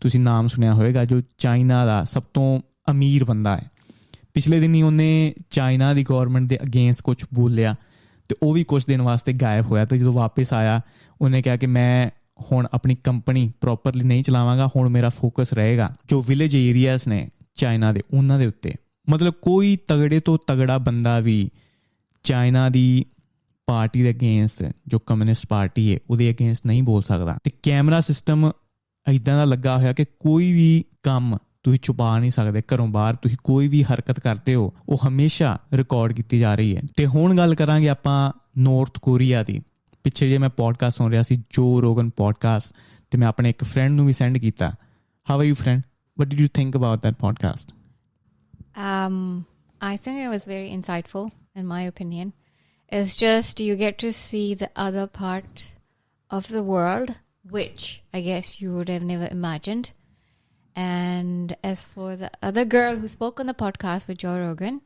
ਤੁਸੀਂ 0.00 0.20
ਨਾਮ 0.20 0.46
ਸੁਣਿਆ 0.48 0.72
ਹੋਵੇਗਾ, 0.72 1.04
ਜੋ 1.04 1.22
ਚਾਈਨਾ 1.38 1.86
ਦਾ 1.86 2.04
ਸਭ 2.04 2.22
ਤੋਂ 2.34 2.60
ਅਮੀਰ 2.90 3.24
ਬੰਦਾ 3.24 3.56
ਹੈ। 3.56 3.70
ਪਿਛਲੇ 4.34 4.60
ਦਿਨੀ 4.60 4.82
ਉਹਨੇ 4.82 5.34
ਚਾਈਨਾ 5.50 5.94
ਦੀ 5.94 6.04
ਗਵਰਨਮੈਂਟ 6.10 6.48
ਦੇ 6.48 6.58
ਅਗੇਂਸਟ 6.62 7.02
ਕੁਝ 7.02 7.24
ਬੋਲਿਆ 7.34 7.74
ਤੇ 8.28 8.36
ਉਹ 8.42 8.52
ਵੀ 8.52 8.64
ਕੁਝ 8.64 8.84
ਦਿਨ 8.84 9.02
ਵਾਸਤੇ 9.02 9.32
ਗਾਇਬ 9.32 9.66
ਹੋਇਆ 9.66 9.84
ਤੇ 9.84 9.98
ਜਦੋਂ 9.98 10.12
ਵਾਪਸ 10.12 10.52
ਆਇਆ, 10.52 10.80
ਉਹਨੇ 11.20 11.42
ਕਿਹਾ 11.42 11.56
ਕਿ 11.56 11.66
ਮੈਂ 11.66 12.10
ਹੁਣ 12.52 12.66
ਆਪਣੀ 12.72 12.94
ਕੰਪਨੀ 12.94 13.52
ਪ੍ਰੋਪਰਲੀ 13.60 14.04
ਨਹੀਂ 14.04 14.24
ਚਲਾਵਾਂਗਾ, 14.24 14.66
ਹੁਣ 14.76 14.88
ਮੇਰਾ 14.88 15.08
ਫੋਕਸ 15.08 15.52
ਰਹੇਗਾ। 15.52 15.94
ਜੋ 16.08 16.22
ਵਿਲੇਜ 16.22 16.54
ਏਰੀਆਜ਼ 16.54 17.08
ਨੇ 17.08 17.30
ਚਾਈਨਾ 17.54 17.92
ਦੇ, 17.92 18.02
ਉਹਨਾਂ 18.14 18.38
ਦੇ 18.38 18.46
ਉੱਤੇ। 18.46 18.74
ਮਤਲਬ 19.08 19.34
ਕੋਈ 19.42 19.76
ਤਗੜੇ 19.88 20.20
ਤੋਂ 20.20 20.38
ਤਗੜਾ 20.46 20.78
ਬੰਦਾ 20.78 21.20
ਵੀ 21.20 21.50
ਚਾਈਨਾ 22.22 22.68
ਦੀ 22.68 23.06
ਪਾਰਟੀ 23.66 24.02
ਦੇ 24.02 24.10
ਅਗੇਂਸਟ 24.10 24.64
ਜੋ 24.86 24.98
ਕਮਿਊਨਿਸਟ 24.98 25.46
ਪਾਰਟੀ 25.48 25.94
ਹੈ, 25.94 25.98
ਉਹਦੇ 26.10 26.30
ਅਗੇਂਸਟ 26.30 26.66
ਨਹੀਂ 26.66 26.82
ਬੋਲ 26.82 27.02
ਸਕਦਾ। 27.02 27.38
ਤੇ 27.44 27.50
ਕੈਮਰਾ 27.62 28.00
ਸਿਸਟਮ 28.00 28.50
ਇਦਾਂ 29.10 29.38
ਦਾ 29.38 29.44
ਲੱਗਾ 29.44 29.76
ਹੋਇਆ 29.76 29.92
ਕਿ 29.92 30.04
ਕੋਈ 30.04 30.52
ਵੀ 30.52 30.84
ਕੰਮ 31.02 31.36
ਤੁਸੀਂ 31.62 31.78
ਛੁਪਾ 31.82 32.18
ਨਹੀਂ 32.18 32.30
ਸਕਦੇ, 32.30 32.60
ਘਰੋਂ 32.60 32.88
ਬਾਹਰ 32.88 33.14
ਤੁਸੀਂ 33.14 33.38
ਕੋਈ 33.44 33.68
ਵੀ 33.68 33.82
ਹਰਕਤ 33.82 34.20
ਕਰਦੇ 34.20 34.54
ਹੋ, 34.54 34.72
ਉਹ 34.88 34.98
ਹਮੇਸ਼ਾ 35.08 35.58
ਰਿਕਾਰਡ 35.72 36.12
ਕੀਤੀ 36.12 36.38
ਜਾ 36.38 36.54
ਰਹੀ 36.54 36.76
ਹੈ। 36.76 36.82
ਤੇ 36.96 37.06
ਹੁਣ 37.06 37.36
ਗੱਲ 37.36 37.54
ਕਰਾਂਗੇ 37.54 37.88
ਆਪਾਂ 37.88 38.32
ਨਾਰਥ 38.58 38.98
ਕੋਰੀਆ 38.98 39.42
ਦੀ। 39.42 39.62
ਪਿੱਛੇ 40.03 40.29
ਜੇ 40.29 40.37
ਮੈਂ 40.37 40.49
ਪੋਡਕਾਸਟ 40.49 40.97
ਸੁਣ 40.97 41.11
ਰਿਹਾ 41.11 41.23
ਸੀ 41.23 41.35
ਜੋ 41.49 41.81
ਰੋਗਨ 41.81 42.09
ਪੋਡਕਾਸਟ 42.09 42.73
ਤੇ 43.11 43.17
ਮੈਂ 43.17 43.27
ਆਪਣੇ 43.27 43.49
ਇੱਕ 43.49 43.63
ਫਰੈਂਡ 43.63 43.91
ਨੂੰ 43.91 44.05
ਵੀ 44.05 44.13
ਸੈਂਡ 44.13 44.37
ਕੀਤਾ 44.37 44.71
how 45.29 45.39
are 45.39 45.45
you 45.45 45.55
friend 45.55 45.81
what 46.17 46.27
did 46.27 46.39
you 46.39 46.47
think 46.53 46.77
about 46.77 47.03
that 47.03 47.15
podcast 47.19 47.71
Um, 48.75 49.15
I 49.81 49.97
think 49.97 50.19
it 50.19 50.29
was 50.29 50.45
very 50.45 50.69
insightful, 50.75 51.25
in 51.55 51.65
my 51.71 51.81
opinion. 51.89 52.29
It's 52.91 53.11
just 53.15 53.59
you 53.59 53.75
get 53.75 53.99
to 54.03 54.11
see 54.11 54.55
the 54.55 54.69
other 54.75 55.03
part 55.17 55.65
of 56.31 56.47
the 56.47 56.63
world, 56.63 57.11
which 57.55 57.85
I 58.13 58.21
guess 58.21 58.61
you 58.61 58.73
would 58.73 58.89
have 58.89 59.03
never 59.03 59.27
imagined. 59.27 59.91
And 60.75 61.55
as 61.63 61.85
for 61.85 62.15
the 62.15 62.31
other 62.41 62.65
girl 62.65 62.97
who 62.97 63.07
spoke 63.07 63.39
on 63.39 63.45
the 63.45 63.53
podcast 63.53 64.07
with 64.07 64.17
Joe 64.17 64.37
Rogan, 64.39 64.81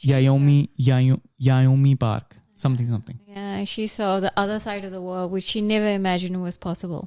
Yaomi 0.00 0.58
Yayo, 0.80 1.20
Yaomi 1.42 1.94
Park 1.98 2.36
something 2.60 2.86
something 2.86 3.18
yeah, 3.28 3.64
she 3.64 3.86
saw 3.86 4.20
the 4.20 4.32
other 4.36 4.58
side 4.58 4.84
of 4.84 4.92
the 4.92 5.02
world, 5.08 5.32
which 5.32 5.48
she 5.54 5.60
never 5.60 5.90
imagined 6.02 6.40
was 6.42 6.56
possible. 6.68 7.02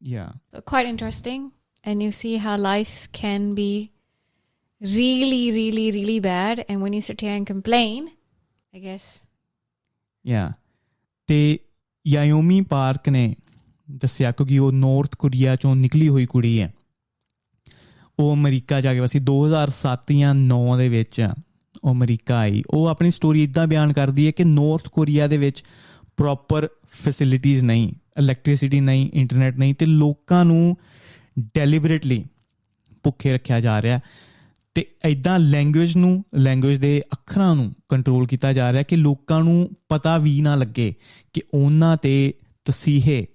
yeah 0.00 0.30
So 0.52 0.60
quite 0.72 0.86
interesting, 0.86 1.50
and 1.84 2.02
you 2.02 2.12
see 2.12 2.36
how 2.46 2.56
life 2.56 2.94
can 3.12 3.54
be 3.54 3.90
really, 4.80 5.44
really, 5.50 5.90
really 5.92 6.20
bad. 6.20 6.64
And 6.68 6.82
when 6.82 6.92
you 6.92 7.00
sit 7.00 7.20
here 7.20 7.34
and 7.36 7.46
complain, 7.46 8.08
I 8.74 8.78
guess 8.78 9.04
ਯਾ 10.26 10.52
ਤੇ 11.26 11.58
ਯਾਯੋਮੀ 12.06 12.60
park 12.60 13.08
ਨੇ 13.08 13.36
ਦੱਸਿਆ 13.90 14.32
ਕਿਉਂਕਿ 14.32 14.58
ਉਹ 14.58 14.72
north 14.72 15.14
Korea 15.14 15.56
ਚੋਂ 15.56 15.76
ਨਿਕਲੀ 15.76 16.08
ਹੋਈ 16.08 16.26
ਕੁੜੀ 16.26 16.60
ਹੈ 16.60 16.72
ਉਹ 18.20 18.32
ਅਮਰੀਕਾ 18.34 18.80
ਜਾ 18.80 18.94
ਕੇ 18.94 19.00
ਵਸੀ 19.00 19.20
2007 19.30 20.14
ਜਾਂ 20.18 20.34
9 20.34 20.78
ਦੇ 20.78 20.88
ਵਿੱਚ 20.88 21.28
ਉਹ 21.83 21.91
ਅਮਰੀਕਾ 21.91 22.37
ਆਈ। 22.37 22.63
ਉਹ 22.69 22.87
ਆਪਣੀ 22.87 23.11
ਸਟੋਰੀ 23.11 23.43
ਇਦਾਂ 23.43 23.67
ਬਿਆਨ 23.67 23.93
ਕਰਦੀ 23.93 24.25
ਹੈ 24.25 24.31
ਕਿ 24.31 24.43
ਨਾਰਥ 24.43 24.87
ਕੋਰੀਆ 24.87 25.27
ਦੇ 25.27 25.37
ਵਿੱਚ 25.37 25.63
ਪ੍ਰੋਪਰ 26.17 26.67
ਫੈਸਿਲਿਟੀਆਂ 26.91 27.63
ਨਹੀਂ 27.63 27.93
ਇਲੈਕਟ੍ਰਿਸਿਟੀ 28.19 28.79
ਨਹੀਂ 28.79 29.09
ਇੰਟਰਨੈਟ 29.13 29.57
ਨਹੀਂ 29.57 29.75
ਤੇ 29.75 29.85
ਲੋਕਾਂ 29.85 30.45
ਨੂੰ 30.45 30.77
ਡੈਲੀਬਰੇਟਲੀ 31.39 32.25
ਭੁੱਖੇ 33.03 33.33
ਰੱਖਿਆ 33.33 33.59
ਜਾ 33.59 33.81
ਰਿਹਾ 33.81 33.99
ਤੇ 34.75 34.85
ਐਦਾਂ 35.03 35.39
ਲੈਂਗੁਏਜ 35.39 35.97
ਨੂੰ 35.97 36.25
ਲੈਂਗੁਏਜ 36.35 36.77
ਦੇ 36.77 37.01
ਅੱਖਰਾਂ 37.13 37.55
ਨੂੰ 37.55 37.75
ਕੰਟਰੋਲ 37.89 38.27
ਕੀਤਾ 38.27 38.53
ਜਾ 38.53 38.73
ਰਿਹਾ 38.73 38.83
ਕਿ 38.83 38.95
ਲੋਕਾਂ 38.95 39.43
ਨੂੰ 39.43 39.69
ਪਤਾ 39.89 40.17
ਵੀ 40.17 40.41
ਨਾ 40.41 40.55
ਲੱਗੇ 40.55 40.93
ਕਿ 41.33 41.41
ਉਹਨਾਂ 41.53 41.97
ਤੇ 41.97 42.33
ਤਸੀਹੇ 42.65 43.27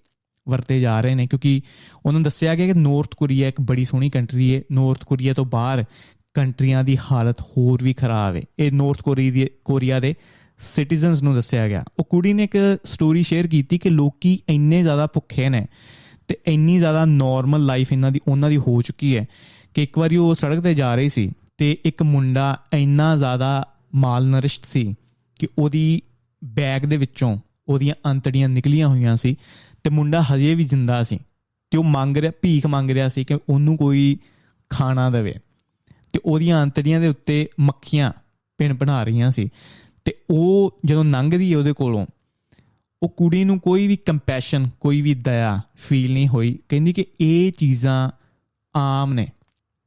ਵਰਤੇ 0.48 0.80
ਜਾ 0.80 1.00
ਰਹੇ 1.00 1.14
ਨੇ 1.14 1.26
ਕਿਉਂਕਿ 1.26 1.62
ਉਹਨਾਂ 2.06 2.12
ਨੂੰ 2.12 2.22
ਦੱਸਿਆ 2.22 2.54
ਗਿਆ 2.54 2.66
ਕਿ 2.66 2.72
ਨਾਰਥ 2.72 3.14
ਕੋਰੀਆ 3.14 3.48
ਇੱਕ 3.48 3.60
ਬੜੀ 3.60 3.84
ਸੋਹਣੀ 3.84 4.10
ਕੰਟਰੀ 4.10 4.56
ਹੈ। 4.56 4.62
ਨਾਰਥ 4.72 5.04
ਕੋਰੀਆ 5.04 5.32
ਤੋਂ 5.32 5.44
ਬਾਹਰ 5.44 5.84
ਕੰਟਰੀਆਂ 6.34 6.84
ਦੀ 6.84 6.98
ਹਾਲਤ 7.12 7.40
ਹੋਰ 7.40 7.84
ਵੀ 7.84 7.92
ਖਰਾਬ 7.92 8.36
ਹੈ। 8.36 8.42
ਇਹ 8.58 8.72
ਨਾਰਥ 8.72 9.02
ਕੋਰੀਆ 9.02 9.32
ਦੀ 9.32 9.48
ਕੋਰੀਆ 9.64 10.00
ਦੇ 10.00 10.14
ਸਿਟੀਜ਼ਨਸ 10.58 11.22
ਨੂੰ 11.22 11.34
ਦੱਸਿਆ 11.34 11.68
ਗਿਆ। 11.68 11.84
ਉਹ 11.98 12.04
ਕੁੜੀ 12.04 12.32
ਨੇ 12.32 12.44
ਇੱਕ 12.44 12.78
ਸਟੋਰੀ 12.84 13.22
ਸ਼ੇਅਰ 13.22 13.46
ਕੀਤੀ 13.46 13.78
ਕਿ 13.78 13.88
ਲੋਕੀ 13.88 14.38
ਇੰਨੇ 14.48 14.82
ਜ਼ਿਆਦਾ 14.82 15.06
ਭੁੱਖੇ 15.06 15.48
ਨੇ 15.48 15.66
ਤੇ 16.28 16.38
ਇੰਨੀ 16.46 16.78
ਜ਼ਿਆਦਾ 16.78 17.04
ਨਾਰਮਲ 17.04 17.66
ਲਾਈਫ 17.66 17.92
ਇਹਨਾਂ 17.92 18.10
ਦੀ 18.10 18.20
ਉਹਨਾਂ 18.28 18.50
ਦੀ 18.50 18.56
ਹੋ 18.56 18.82
ਚੁੱਕੀ 18.82 19.16
ਹੈ 19.16 19.26
ਕਿ 19.74 19.82
ਇੱਕ 19.82 19.98
ਵਾਰੀ 19.98 20.16
ਉਹ 20.16 20.34
ਸੜਕ 20.34 20.60
ਤੇ 20.60 20.74
ਜਾ 20.74 20.94
ਰਹੀ 20.94 21.08
ਸੀ 21.08 21.32
ਤੇ 21.58 21.76
ਇੱਕ 21.84 22.02
ਮੁੰਡਾ 22.02 22.60
ਇੰਨਾ 22.72 23.16
ਜ਼ਿਆਦਾ 23.16 23.68
ਮਾਲ 23.94 24.26
ਨਰਿਸ਼ਟ 24.26 24.64
ਸੀ 24.64 24.94
ਕਿ 25.38 25.48
ਉਹਦੀ 25.58 26.02
ਬੈਗ 26.44 26.82
ਦੇ 26.82 26.96
ਵਿੱਚੋਂ 26.96 27.38
ਉਹਦੀਆਂ 27.68 27.94
ਅੰਤੜੀਆਂ 28.10 28.48
ਨਿਕਲੀਆਂ 28.48 28.88
ਹੋਈਆਂ 28.88 29.16
ਸੀ 29.16 29.36
ਤੇ 29.84 29.90
ਮੁੰਡਾ 29.90 30.22
ਹਜੇ 30.22 30.54
ਵੀ 30.54 30.64
ਜਿੰਦਾ 30.64 31.02
ਸੀ 31.02 31.18
ਤੇ 31.70 31.78
ਉਹ 31.78 31.84
ਮੰਗ 31.84 32.16
ਰਿਹਾ 32.16 32.32
ਭੀਖ 32.42 32.66
ਮੰਗ 32.66 32.90
ਰਿਹਾ 32.90 33.08
ਸੀ 33.08 33.24
ਕਿ 33.24 33.38
ਉਹਨੂੰ 33.48 33.76
ਕੋਈ 33.76 34.18
ਖਾਣਾ 34.70 35.10
ਦੇਵੇ। 35.10 35.34
ਤੇ 36.14 36.20
ਉਹਦੀਆਂ 36.24 36.62
ਅੰਤੜੀਆਂ 36.62 37.00
ਦੇ 37.00 37.08
ਉੱਤੇ 37.08 37.48
ਮੱਖੀਆਂ 37.60 38.12
ਪਿੰਨ 38.58 38.74
ਬਣਾ 38.74 39.04
ਰਹੀਆਂ 39.04 39.30
ਸੀ। 39.30 39.48
ਤੇ 40.04 40.14
ਉਹ 40.30 40.78
ਜਦੋਂ 40.84 41.04
ਲੰਘਦੀ 41.04 41.52
ਹੈ 41.52 41.58
ਉਹਦੇ 41.58 41.72
ਕੋਲੋਂ, 41.72 42.06
ਉਹ 43.02 43.08
ਕੁੜੀ 43.08 43.44
ਨੂੰ 43.44 43.60
ਕੋਈ 43.60 43.86
ਵੀ 43.86 43.96
ਕੰਪੈਸ਼ਨ 43.96 44.70
ਕੋਈ 44.80 45.00
ਵੀ 45.00 45.14
ਦਇਆ 45.14 45.60
ਫੀਲ 45.74 46.12
ਨਹੀਂ 46.12 46.28
ਹੋਈ। 46.28 46.58
ਕਹਿੰਦੀ 46.68 46.92
ਕਿ 46.92 47.04
ਇਹ 47.20 47.52
ਚੀਜ਼ਾਂ 47.52 48.10
ਆਮ 48.76 49.12
ਨੇ 49.12 49.28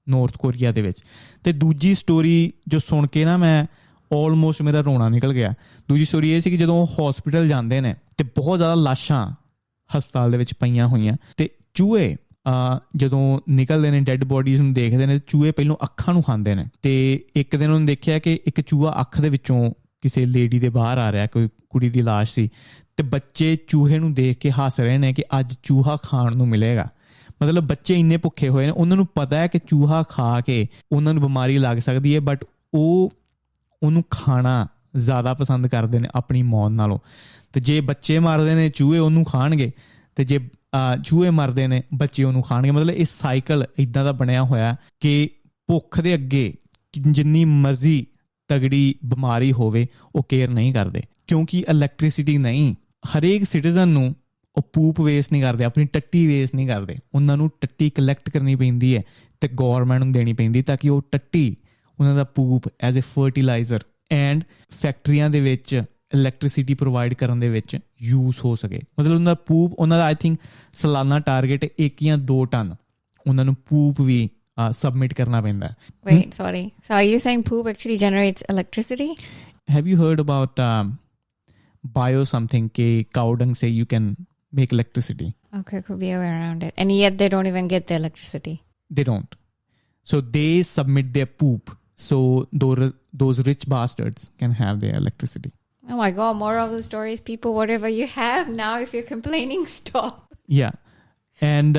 ਨਾਰਥ 0.10 0.38
ਕੋਰੀਆ 0.38 0.72
ਦੇ 0.72 0.82
ਵਿੱਚ। 0.82 1.00
ਤੇ 1.44 1.54
ਦੂਜੀ 1.54 1.94
ਸਟੋਰੀ 1.94 2.54
ਜੋ 2.68 2.80
ਸੁਣ 2.80 3.08
ਕੇ 3.08 3.26
ਨਾ 3.26 3.38
ਮੈਂ 3.38 3.66
ਆਲਮੋਸਟ 4.16 4.62
ਮੇਰਾ 4.62 4.82
ਰੋਣਾ 4.82 5.10
ਨਿਕਲ 5.10 5.34
ਗਿਆ। 5.34 5.54
ਦੂਜੀ 5.90 6.06
ਸਟੋਰੀ 6.06 6.32
ਇਹ 6.32 6.42
ਸੀ 6.42 6.52
ਕਿ 6.52 6.58
ਜਦੋਂ 6.58 6.86
ਹਸਪੀਟਲ 6.86 7.48
ਜਾਂਦੇ 7.48 7.82
ਨੇ 7.82 7.96
ਤੇ 8.18 8.24
ਬਹੁਤ 8.24 8.58
ਜ਼ਿਆਦਾ 8.58 8.76
ਲਾਸ਼ਾਂ 8.76 9.32
ਹਸਪਤਾਲ 9.98 10.32
ਦੇ 10.32 10.38
ਵਿੱਚ 10.38 10.54
ਪਈਆਂ 10.54 10.88
ਹੋਈਆਂ। 10.88 11.18
ਤੇ 11.38 11.50
ਚੂਹੇ 11.74 12.14
ਆ 12.14 12.27
ਜਦੋਂ 12.96 13.40
ਨਿਕਲਦੇ 13.50 13.92
ਨੇ 13.92 14.00
ਡੈੱਡ 14.00 14.24
ਬੋਡੀਜ਼ 14.24 14.62
ਨੂੰ 14.62 14.74
ਦੇਖਦੇ 14.74 15.06
ਨੇ, 15.06 15.20
ਚੂਹੇ 15.28 15.52
ਪਹਿਲਾਂ 15.52 15.76
ਅੱਖਾਂ 15.84 16.14
ਨੂੰ 16.14 16.24
ਖਾਂਦੇ 16.24 16.56
ਨੇ। 16.56 16.66
ਤੇ 16.82 17.26
ਇੱਕ 17.36 17.56
ਦਿਨ 17.56 17.72
ਉਹਨੇ 17.72 17.86
ਦੇਖਿਆ 17.86 18.20
ਕਿ 18.20 18.40
ਇੱਕ 18.46 18.62
ਚੂਹਾ 18.62 19.02
ਅੱਖ 19.02 19.22
ਦੇ 19.22 19.30
ਵਿੱਚੋਂ 19.30 19.72
ਕਿਸੇ 20.02 20.26
ਲੇਡੀ 20.26 20.60
ਦੇ 20.60 20.70
ਬਾਹਰ 20.70 20.98
ਆ 20.98 21.12
ਰਿਹਾ, 21.12 21.26
ਕੋਈ 21.26 21.50
ਕੁੜੀ 21.70 21.90
ਦੀ 21.90 22.02
ਲਾਸ਼ 22.02 22.34
ਸੀ। 22.34 22.50
ਤੇ 22.98 23.04
ਬੱਚੇ 23.04 23.58
ਚੂਹੇ 23.68 24.00
ਨੂੰ 24.00 24.14
ਦੇਖ 24.14 24.38
ਕੇ 24.38 24.52
ਹੱਸ 24.52 24.80
ਰਹੇ 24.80 24.98
ਨੇ 24.98 25.14
ਕਿ 25.14 25.24
ਅੱਜ 25.40 25.56
ਚੂਹਾ 25.64 25.98
ਖਾਣ 26.04 26.36
ਨੂੰ 26.36 26.48
ਮਿਲੇਗਾ। 26.48 26.90
ਮਤਲਬ 27.44 27.64
ਬੱਚੇ 27.64 27.96
ਇੰਨੇ 27.96 28.18
ਭੁੱਖੇ 28.18 28.50
ਹੋਏ 28.50 28.66
ਨੇ, 28.66 28.72
ਉਹਨਾਂ 28.72 28.98
ਨੂੰ 28.98 29.08
ਪਤਾ 29.16 29.38
ਹੈ 29.38 29.48
ਕਿ 29.48 29.60
ਚੂਹਾ 29.68 30.04
ਖਾ 30.04 30.42
ਕੇ 30.42 30.68
ਉਹਨਾਂ 30.92 31.14
ਨੂੰ 31.14 31.24
ਬਿਮਾਰੀ 31.24 31.58
ਲੱਗ 31.58 31.78
ਸਕਦੀ 31.78 32.16
ਹੈ 32.16 32.20
ਬਟ 32.20 32.46
ਉਹ 32.74 33.14
ਉਹਨੂੰ 33.84 34.04
ਖਾਣਾ 34.10 34.68
ਜ਼ਿਆਦਾ 34.96 35.34
ਪਸੰਦ 35.34 35.68
ਕਰਦੇ 35.68 36.00
ਨੇ 36.00 36.10
ਆਪਣੀ 36.16 36.44
ਮੌਤ 36.44 36.72
ਨਾਲੋਂ। 36.72 37.00
ਤੇ 37.54 37.60
ਜੇ 37.60 37.82
ਬੱਚੇ 37.82 38.20
ਮਰਦੇ 38.20 38.56
ਨੇ, 38.56 38.70
ਚੂਹੇ 38.70 39.00
ਉਹਨੂੰ 39.00 39.26
ਖਾਣਗੇ। 39.26 39.72
ਤੇ 40.16 40.24
ਜੇ 40.24 40.50
ਚੂਹੇ 41.04 41.30
ਮਰਦੇ 41.30 41.68
ਨੇ 41.68 41.82
ਬੱਚੇ 41.94 42.24
ਉਹਨੂੰ 42.24 42.42
ਖਾਣਗੇ। 42.42 42.72
ਮਤਲਬ 42.72 42.96
ਇਹ 42.96 43.06
ਸਾਈਕਲ 43.06 43.66
ਇਦਾਂ 43.80 44.06
ਦਾ 44.06 44.12
ਬਣਿਆ 44.12 44.44
ਹੋਇਆ 44.44 44.76
ਕਿ 45.00 45.30
ਭੁੱਖ 45.68 46.02
ਦੇ 46.02 46.14
ਅੱਗੇ 46.14 46.54
ਜਿੰਨੀ 47.00 47.46
ਮਰਜ਼ੀ 47.46 48.06
ਤਗੜੀ 48.48 48.96
ਬਿਮਾਰੀ 49.06 49.52
ਹੋਵੇ, 49.52 49.88
ਉਹ 50.16 50.24
ਕੇਅਰ 50.30 50.50
ਨਹੀਂ 50.50 50.74
ਕਰਦੇ। 50.74 51.02
ਕਿਉਂਕਿ 51.28 51.64
ਇਲੈਕਟ੍ਰਿਸਿਟੀ 51.70 52.38
ਨਹੀਂ, 52.38 52.76
ਹਰੇਕ 53.08 53.44
ਸਿਟੀਜ਼ਨ 53.44 53.88
ਨੂੰ 53.88 54.16
ਉਹ 54.58 54.70
ਪੂਪ 54.74 55.02
ਵੇਸਟ 55.02 55.32
ਨਹੀਂ 55.32 55.42
ਕਰਦੇ, 55.42 55.64
ਆਪਣੀ 55.64 55.86
ਟੱਟੀ 55.86 56.28
ਵੇਸਟ 56.28 56.56
ਨਹੀਂ 56.56 56.68
ਕਰਦੇ। 56.68 56.96
ਉਹਨਾਂ 57.16 57.38
ਨੂੰ 57.38 57.50
ਟੱਟੀ 57.62 57.90
ਕਲੈਕਟ 57.90 58.30
ਕਰਨੀ 58.30 58.56
ਪੈਂਦੀ 58.56 58.96
ਹੈ 58.98 59.02
ਤੇ 59.42 59.48
ਗਵਰਨਮੈਂਟ 59.48 60.04
ਨੂੰ 60.04 60.12
ਦੇਣੀ 60.12 60.34
ਪੈਂਦੀ 60.34 60.62
ਤਾਂ 60.62 60.78
ਕਿ 60.78 60.90
ਉਹ 60.90 61.02
ਟੱਟੀ, 61.12 61.56
ਉਹਨਾਂ 62.00 62.16
ਦਾ 62.16 62.24
poop 62.24 62.64
as 62.82 63.00
a 63.00 63.02
fertilizer 63.02 63.80
and 64.12 64.44
ਫੈਕਟਰੀਆਂ 64.82 65.30
ਦੇ 65.30 65.42
ਵਿੱਚ 65.42 65.84
ਇਲੈਕਟ੍ਰਿਸਿਟੀ 66.14 66.74
ਪ੍ਰੋਵਾਈਡ 66.74 67.14
ਕਰਨ 67.14 67.40
ਦੇ 67.40 67.50
ਵਿੱਚ 67.50 67.78
ਯੂਜ਼ 68.02 68.40
ਹੋ 68.46 68.56
ਸਕੇ 68.56 68.82
ਮਤਲਬ 69.00 69.14
ਉਹਨਾਂ 69.14 69.26
ਦਾ 69.26 69.34
ਪੂਪ 69.48 69.74
ਉਹਨਾਂ 69.80 69.98
ਦਾ 69.98 70.06
ਆਈ 70.06 70.16
ਥਿੰਕ 70.22 70.40
ਸਾਲਾਨਾ 70.82 71.20
ਟਾਰਗੇਟ 71.30 71.66
1 71.86 72.04
ਜਾਂ 72.04 72.18
2 72.32 72.44
ਟਨ 72.52 72.76
ਉਹਨਾਂ 73.28 73.46
ਨੂੰ 73.46 73.56
ਪੂਪ 73.70 74.02
ਵੀ 74.02 74.30
ਸਬਮਿਟ 74.74 75.14
ਕਰਨਾ 75.14 75.42
ਪੈਂਦਾ 75.42 75.74
wait, 76.10 76.38
sorry. 76.38 76.62
So 76.88 76.94
are 77.00 77.08
you 77.08 77.18
saying 77.26 77.44
poop 77.50 77.68
actually 77.74 77.98
generates 78.06 78.48
electricity? 78.54 79.10
have 79.76 79.88
you 79.92 79.96
heard 80.00 80.20
about 80.24 80.60
um, 80.66 80.92
bio 81.84 82.22
something 82.30 82.68
ke 82.78 82.86
cow 83.18 83.26
dung 83.42 83.50
say 83.62 83.70
you 83.80 83.88
can 83.96 84.06
make 84.60 84.76
electricity 84.78 85.28
Okay, 85.60 85.82
could 85.88 86.00
be 86.00 86.10
a 86.12 86.20
way 86.22 86.30
around 86.30 86.64
it. 86.68 86.74
And 86.84 86.94
yet 86.94 87.18
they 87.20 87.28
don't 87.34 87.50
even 87.52 87.68
get 87.74 87.88
the 87.92 87.96
electricity. 88.02 88.56
they 88.92 89.04
don't 89.04 89.36
so 90.08 90.18
they 90.36 90.52
submit 90.70 91.08
their 91.16 91.30
poop 91.42 91.72
so 92.00 92.18
those 92.64 92.92
those 93.24 93.40
rich 93.48 93.64
bastards 93.74 94.22
can 94.42 94.52
have 94.60 94.76
their 94.84 94.96
electricity 94.96 95.52
Oh 95.87 95.97
my 95.97 96.11
god, 96.11 96.37
more 96.37 96.59
of 96.59 96.71
the 96.71 96.83
stories, 96.83 97.21
people, 97.21 97.55
whatever 97.55 97.89
you 97.89 98.07
have 98.07 98.49
now, 98.49 98.79
if 98.79 98.95
you're 98.95 99.09
complaining, 99.15 99.67
stop. 99.67 100.29
या 100.51 100.73
and 101.43 101.79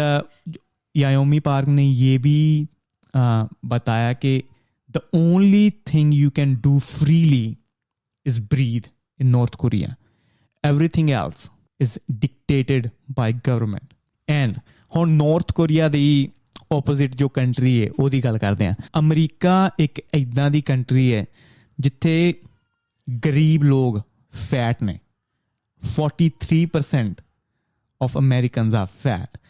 याओमी 0.95 1.39
park 1.39 1.67
ने 1.67 1.83
ये 1.83 2.17
भी 2.17 2.67
uh, 3.13 3.47
बताया 3.65 4.13
कि 4.13 4.43
the 4.89 5.01
only 5.15 5.69
thing 5.93 6.13
you 6.13 6.29
can 6.29 6.55
do 6.55 6.79
freely 6.79 7.57
is 8.25 8.39
breathe 8.39 8.89
in 9.19 9.27
North 9.27 9.55
Korea 9.55 9.95
everything 10.63 11.09
else 11.09 11.49
is 11.79 11.99
dictated 12.11 12.89
by 13.11 13.33
government 13.33 13.93
and 14.29 14.57
ਹੁਣ 14.95 15.09
north 15.09 15.51
Korea 15.51 15.87
ਦੀ 15.87 16.29
opposite 16.71 17.15
ਜੋ 17.15 17.29
country 17.29 17.81
ਹੈ 17.83 17.89
ਉਹਦੀ 17.99 18.23
ਗੱਲ 18.23 18.37
ਕਰਦੇ 18.37 18.67
ਆ 18.67 18.73
ਅਮਰੀਕਾ 18.99 19.71
ਇੱਕ 19.79 20.01
ਇਦਾਂ 20.13 20.51
ਦੀ 20.51 20.61
ਕੰਟਰੀ 20.61 21.13
ਹੈ 21.13 21.25
ਜਿੱਥੇ 21.79 22.33
ਗਰੀਬ 23.24 23.62
ਲੋਕ 23.62 24.00
ਫੈਟ 24.32 24.82
ਨੇ 24.82 24.98
43% 26.00 27.14
of 28.06 28.20
Americans 28.20 28.70
are 28.70 28.88
fat. 28.88 29.40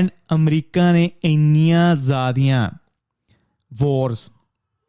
And 0.00 0.08
America 0.34 0.92
ਨੇ 0.92 1.10
ਇੰਨੀਆਂ 1.24 1.96
ਜ਼ਿਆਦੀਆਂ 1.96 2.70
ਵਾਰਸ 3.74 4.30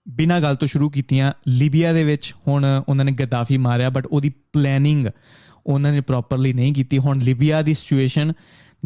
ਬਿਨਾਂ 0.10 0.41
ਗੱਲ 0.41 0.55
ਤੋਂ 0.55 0.67
ਸ਼ੁਰੂ 0.67 0.89
ਕੀਤੀਆਂ 0.89 1.34
ਲੀਬੀਆ 1.48 1.93
ਦੇ 1.93 2.03
ਵਿੱਚ 2.03 2.36
ਹੁਣ 2.48 2.81
ਉਹਨਾਂ 2.89 3.05
ਨੇ 3.05 3.12
ਗਦਾਫੀ 3.12 3.58
ਮਾਰਿਆ 3.58 3.89
ਬਟ 3.89 4.05
ਉਹਦੀ 4.05 4.29
ਪਲੈਨਿੰਗ 4.29 5.08
ਉਹਨਾਂ 5.67 5.91
ਨੇ 5.91 6.01
ਪ੍ਰੋਪਰਲੀ 6.01 6.53
ਨਹੀਂ 6.53 6.74
ਕੀਤੀ। 6.74 6.98
ਹੁਣ 6.98 7.20
ਲੀਬੀਆ 7.20 7.62
ਦੀ 7.62 7.74
ਸਿਚੁਏਸ਼ਨ 7.74 8.34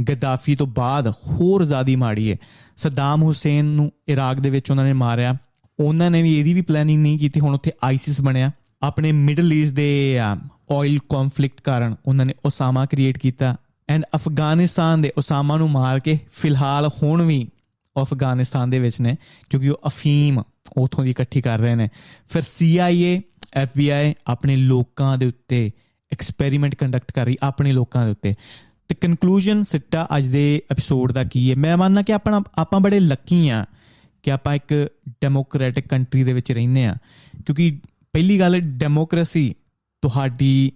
ਗਦਾਫੀ 0.10 0.56
ਤੋਂ 0.56 0.68
ਬਾਅਦ 0.68 1.08
ਹੋਰ 1.08 1.66
ਜ਼ਿਆਦੀ 1.66 1.96
ਮਾੜੀ 1.96 2.32
ਹੈ। 2.32 2.38
ਸਦਾਮ 2.78 3.24
ਹੁਸੈਨ 3.24 3.66
ਨੂੰ 3.66 3.92
ਇਰਾਕ 4.08 4.40
ਦੇ 4.40 4.50
ਵਿੱਚ 4.50 4.72
ਉਹਨਾਂ 4.72 4.84
ਨੇ 4.84 4.94
ਮਾਰਿਆ। 4.94 5.38
ਉਹਨਾਂ 5.80 6.12
ਨੇ 6.12 6.22
ਵੀ 6.22 6.40
ਇਹਦੀ 6.40 6.54
ਵੀ 6.54 6.62
ਪਲੈਨਿੰਗ 6.62 7.02
ਨਹੀਂ 7.02 7.20
ਕੀਤੀ, 7.20 7.40
ਹੁਣ 7.40 7.56
ਉੱਥੇ 7.56 7.72
ਆਈਸਿਸ 7.84 8.22
ਬਣਿਆ। 8.22 8.52
ਆਪਣੇ 8.88 9.12
ਮਿਡਲ 9.12 9.54
ਈਸਟ 9.54 9.74
ਦੇ 9.74 10.20
ਆਇਲ 10.20 11.00
ਕਨਫਲਿਕਟ 11.00 11.62
ਕਾਰਨ 11.62 11.96
ਉਹਨਾਂ 12.06 12.26
ਨੇ 12.26 12.34
ਓਸਾਮਾ 12.46 12.86
ਕ੍ਰੀਏਟ 12.86 13.18
ਕੀਤਾ 13.18 13.56
ਐਂਡ 13.90 14.06
ਅਫਗਾਨਿਸਤਾਨ 14.16 15.02
ਦੇ 15.02 15.12
ਓਸਾਮਾ 15.18 15.58
ਨੂੰ 15.58 15.72
ਮਾਰ 15.72 16.00
ਕੇ 16.00 16.20
ਫਿਲਹਾਲ 16.34 16.90
ਹੁਣ 17.04 17.22
ਵੀ 17.22 17.50
ਉਹ 17.98 18.06
ਅਫਗਾਨਿਸਤਾਨ 18.06 18.70
ਦੇ 18.70 18.80
ਵਿੱਚ 18.80 19.02
ਨੇ 19.02 19.16
ਕਿਉਂਕਿ 19.50 19.70
ਉਹ 19.70 19.82
ਅਫੀਮ 19.88 20.44
ਉਥੋਂ 20.78 21.04
ਦੀ 21.04 21.10
ਇਕੱਠੀ 21.10 21.42
ਕਰ 21.42 21.60
ਰਹੇ 21.60 21.76
ਨੇ। 21.76 21.90
ਫਿਰ 22.28 22.42
CIA 22.42 23.22
FBI 23.64 24.14
ਆਪਣੇ 24.28 24.56
ਲੋਕਾਂ 24.56 25.18
ਦੇ 25.18 25.26
ਉੱਤੇ 25.26 25.72
ਐਕਸਪੈਰੀਮੈਂਟ 26.12 26.76
ਕੰਡਕਟ 26.76 27.12
ਕਰ 27.12 27.26
ਰਹੀ, 27.26 27.36
ਆਪਣੇ 27.44 27.72
ਲੋਕਾਂ 27.72 28.06
ਦੇ 28.06 28.12
ਉੱਤੇ। 28.12 28.34
ਤੇ 28.88 28.96
ਕਨਕਲੂਜਨ 28.96 29.64
ਸਿੱਟਾ 29.64 30.08
ਅੱਜ 30.18 30.26
ਦੇ 30.26 30.62
ਐਪੀਸੋਡ 30.72 31.12
ਦਾ 31.12 31.24
ਕੀ 31.24 31.52
ਹੈ? 31.52 31.56
ਮੈਂ 31.56 31.78
ਮੰਨਦਾ 31.78 32.02
ਕਿ 32.02 32.14
ਆਪਣਾ, 32.14 32.42
ਆਪਾਂ 32.58 32.80
ਬੜੇ 32.80 33.00
ਲੱਕੀ 33.00 33.50
ਆ 33.50 33.66
ਕਿ 34.24 34.32
ਆਪਾਂ 34.32 34.56
ਇੱਕ 34.56 34.88
ਡੈਮੋਕ੍ਰੈਟਿਕ 35.10 35.88
ਕੰਟਰੀ 35.88 36.24
ਦੇ 36.24 36.34
ਵਿੱਚ 36.34 36.52
ਰਹਿੰਦੇ 36.52 36.86
ਆ 36.86 36.96
ਕਿਉਂਕਿ 37.46 37.82
ਪਹਿਲੀ 38.16 38.40
ਗੱਲ 38.40 38.60
ਡੈਮੋਕ੍ਰੇਸੀ 38.60 39.56
ਤੁਹਾਡੀ 40.02 40.72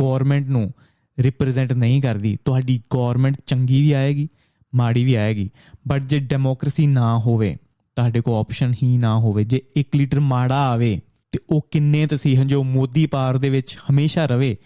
ਗਵਰਨਮੈਂਟ 0.00 0.48
ਨੂੰ 0.48 0.72
ਰਿਪਰੈਜ਼ੈਂਟ 1.18 1.72
ਨਹੀਂ 1.72 2.02
ਕਰਦੀ। 2.02 2.38
ਤੁਹਾਡੀ 2.44 2.82
ਗਵਰਨਮੈਂਟ 2.94 3.36
ਚੰਗੀ 3.46 3.82
ਵੀ 3.82 3.92
ਆਏਗੀ, 3.92 4.28
ਮਾੜੀ 4.74 5.04
ਵੀ 5.04 5.14
ਆਏਗੀ। 5.14 5.48
ਬਟ 5.88 6.02
ਜੇ 6.02 6.18
ਡੈਮੋਕ੍ਰੇਸੀ 6.18 6.86
ਨਾ 6.86 7.18
ਹੋਵੇ, 7.18 7.56
ਤੁਹਾਡੇ 7.96 8.20
ਕੋਲ 8.20 8.34
ਆਪਸ਼ਨ 8.34 8.74
ਹੀ 8.82 8.98
ਨਾ 8.98 9.18
ਹੋਵੇ, 9.18 9.44
ਜੇ 9.44 9.62
1 9.76 9.96
ਲੀਟਰ 9.96 10.20
ਮਾੜਾ 10.20 10.58
ਆਵੇ, 10.68 11.00
ਤੇ 11.32 11.38
ਉਹ 11.50 11.68
ਕਿੰਨੇ 11.70 12.06
ਤਸੀਹਨ, 12.06 12.46
ਜੋ 12.46 12.62
ਮੋਦੀ 12.64 13.06
ਪਾਰ 13.06 13.38
ਦੇ 13.38 13.50
ਵਿੱਚ 13.50 13.78
ਹਮੇਸ਼ਾ 13.90 14.26
ਰਵੇ, 14.26 14.56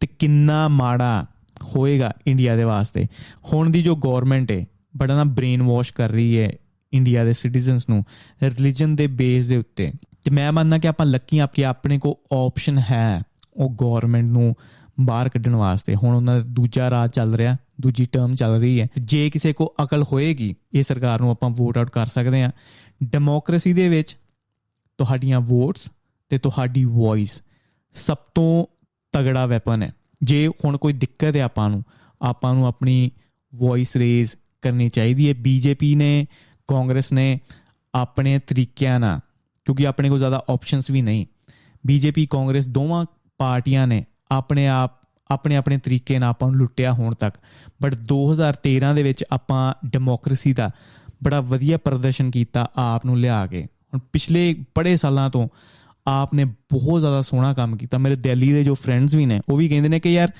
ਤੇ 0.00 0.06
ਕਿੰਨਾ 0.06 0.68
ਮਾੜਾ 0.68 1.26
ਹੋਏਗਾ 1.62 2.12
ਇੰਡੀਆ 2.26 2.56
ਦੇ 2.56 2.64
ਵਾਸਤੇ। 2.64 3.06
ਹੁਣ 3.52 3.70
ਦੀ 3.70 3.82
ਜੋ 3.82 3.96
ਗਵਰਨਮੈਂਟ 3.96 4.52
ਹੈ 4.52 4.66
ਬੜਾ 4.96 5.16
ਨਾ 5.16 5.24
ਬ੍ਰੇਨ 5.24 5.62
ਵਾਸ਼ 5.62 5.92
ਕਰ 5.92 6.10
ਰਹੀ 6.10 6.38
ਹੈ 6.38 6.52
ਇੰਡੀਆ 6.92 7.24
ਦੇ 7.24 7.32
ਸਿਟੀਜ਼ਨਸ 7.32 7.88
ਨੂੰ 7.88 8.04
ਰਿਲੀਜਨ 8.42 8.96
ਦੇ 8.96 9.06
ਬੇਸ 9.06 9.46
ਦੇ 9.46 9.56
ਉੱਤੇ। 9.56 9.92
ਤੇ 10.24 10.30
ਮੈਂ 10.30 10.52
ਮੰਨਦਾ 10.52 10.78
ਕਿ 10.78 10.88
ਆਪਾਂ 10.88 11.06
ਲੱਕੀ 11.06 11.38
ਆ 11.38 11.46
ਕਿ 11.46 11.64
ਆਪਣੇ 11.64 11.98
ਕੋ 11.98 12.18
ਆਪਸ਼ਨ 12.32 12.78
ਹੈ 12.78 13.22
ਉਹ 13.54 13.70
ਗਵਰਨਮੈਂਟ 13.70 14.24
ਨੂੰ 14.24 14.54
ਬਾਹਰ 15.00 15.28
ਕੱਢਣ 15.28 15.54
ਵਾਸਤੇ। 15.56 15.94
ਹੁਣ 15.94 16.16
ਉਹਨਾਂ 16.16 16.36
ਦਾ 16.36 16.44
ਦੂਜਾ 16.46 16.90
ਰਾਜ 16.90 17.10
ਚੱਲ 17.10 17.34
ਰਿਹਾ, 17.34 17.56
ਦੂਜੀ 17.80 18.04
ਟਰਮ 18.04 18.34
ਚੱਲ 18.34 18.60
ਰਹੀ 18.60 18.80
ਹੈ। 18.80 18.86
ਜੇ 18.98 19.30
ਕਿਸੇ 19.30 19.52
ਕੋ 19.52 19.74
ਅਕਲ 19.84 20.02
ਹੋਏਗੀ, 20.02 20.54
ਇਹ 20.74 20.82
ਸਰਕਾਰ 20.82 21.20
ਨੂੰ 21.20 21.30
ਆਪਾਂ 21.30 21.50
ਵੋਟ 21.50 21.78
ਆਊਟ 21.78 21.90
ਕਰ 21.90 22.06
ਸਕਦੇ 22.06 22.42
ਆ 22.42 22.50
ਡੈਮੋਕ੍ਰੇਸੀ 23.04 23.72
ਦੇ 23.72 23.88
ਵਿੱਚ 23.88 24.16
ਤੁਹਾਡੀਆਂ 24.98 25.40
ਵੋਟਸ 25.40 25.90
ਤੇ 26.28 26.38
ਤੁਹਾਡੀ 26.38 26.84
ਵੌਇਸ 26.84 27.42
ਸਭ 27.92 28.16
ਤੋਂ 28.34 28.66
ਤਗੜਾ 29.12 29.46
ਵੈਪਨ 29.46 29.82
ਹੈ। 29.82 29.94
ਜੇ 30.22 30.48
ਹੁਣ 30.48 30.76
ਕੋਈ 30.76 30.92
ਦਿੱਕਤ 30.92 31.36
ਹੈ 31.36 31.42
ਆਪਾਂ 31.42 31.70
ਨੂੰ 31.70 31.84
ਆਪਾਂ 32.22 32.54
ਨੂੰ 32.54 32.66
ਆਪਣੀ 32.66 33.10
ਵੌਇਸ 33.54 33.96
ਰੇਜ਼ 33.96 34.34
ਕਰਨੀ 34.62 34.88
ਚਾਹੀਦੀ 34.88 35.28
ਹੈ। 35.28 35.34
ਬੀਜੇਪੀ 35.34 35.94
ਨੇ, 35.94 36.26
ਕਾਂਗਰਸ 36.68 37.12
ਨੇ 37.12 37.40
ਆਪਣੇ 37.94 38.38
ਤਰੀਕਿਆਂ 38.38 39.00
ਨਾਲ 39.00 39.20
ਕਿਉਂਕਿ 39.68 39.86
ਆਪਣੇ 39.86 40.08
ਕੋਲ 40.08 40.18
ਜ਼ਿਆਦਾ 40.18 40.44
ਆਪਸ਼ਨਸ 40.50 40.90
ਵੀ 40.90 41.02
ਨਹੀਂ। 41.02 41.26
ਬੀਜੇਪੀ, 41.86 42.26
ਕਾਂਗਰਸ 42.26 42.66
ਦੋਵਾਂ 42.66 43.04
ਪਾਰਟੀਆਂ 43.38 43.86
ਨੇ 43.86 44.04
ਆਪਣੇ 44.30 44.68
ਆਪ, 44.68 44.92
ਆਪਣੇ 45.30 45.56
ਆਪਣੇ 45.56 45.78
ਤਰੀਕੇ 45.78 46.18
ਨਾਲ 46.18 46.30
ਆਪਾਂ 46.30 46.48
ਨੂੰ 46.48 46.58
ਲੁੱਟਿਆ 46.58 46.92
ਹੋਣ 46.92 47.14
ਤੱਕ। 47.14 47.36
ਬਟ 47.82 47.94
2013 47.94 48.94
ਦੇ 48.94 49.02
ਵਿੱਚ 49.02 49.24
ਆਪਾਂ 49.30 49.74
ਡੈਮੋਕ੍ਰੇਸੀ 49.86 50.52
ਦਾ 50.52 50.70
ਬੜਾ 51.24 51.40
ਵਧੀਆ 51.40 51.78
ਪ੍ਰਦਰਸ਼ਨ 51.78 52.30
ਕੀਤਾ 52.30 52.70
ਆਪ 52.76 53.06
ਨੂੰ 53.06 53.18
ਲਿਆ 53.18 53.46
ਕੇ। 53.46 53.62
ਹੁਣ 53.62 54.00
ਪਿਛਲੇ 54.12 54.54
ਬੜੇ 54.76 54.96
ਸਾਲਾਂ 54.96 55.30
ਤੋਂ 55.30 55.48
ਆਪ 56.06 56.34
ਨੇ 56.34 56.44
ਬਹੁਤ 56.44 57.00
ਜ਼ਿਆਦਾ 57.00 57.22
ਸੋਹਣਾ 57.22 57.54
ਕੰਮ 57.54 57.76
ਕੀਤਾ। 57.76 57.98
ਮੇਰੇ 57.98 58.16
ਦਿੱਲੀ 58.16 58.52
ਦੇ 58.52 58.64
ਜੋ 58.64 58.74
ਫਰੈਂਡਸ 58.74 59.14
ਵੀ 59.14 59.26
ਨੇ, 59.26 59.40
ਉਹ 59.48 59.56
ਵੀ 59.56 59.68
ਕਹਿੰਦੇ 59.68 59.88
ਨੇ 59.88 60.00
ਕਿ 60.00 60.12
ਯਾਰ 60.12 60.32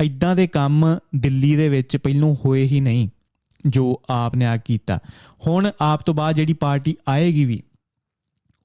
ਐਦਾਂ 0.00 0.36
ਦੇ 0.36 0.46
ਕੰਮ 0.46 0.98
ਦਿੱਲੀ 1.16 1.56
ਦੇ 1.56 1.68
ਵਿੱਚ 1.68 1.96
ਪਹਿਲੋਂ 1.96 2.36
ਹੋਏ 2.44 2.66
ਹੀ 2.66 2.80
ਨਹੀਂ 2.80 3.08
ਜੋ 3.66 4.02
ਆਪ 4.10 4.34
ਨੇ 4.34 4.46
ਆ 4.46 4.56
ਕੀਤਾ। 4.56 4.98
ਹੁਣ 5.46 5.70
ਆਪ 5.80 6.02
ਤੋਂ 6.02 6.14
ਬਾਅਦ 6.14 6.34
ਜਿਹੜੀ 6.34 6.52
ਪਾਰਟੀ 6.52 6.96
ਆਏਗੀ 7.08 7.44
ਵੀ 7.44 7.62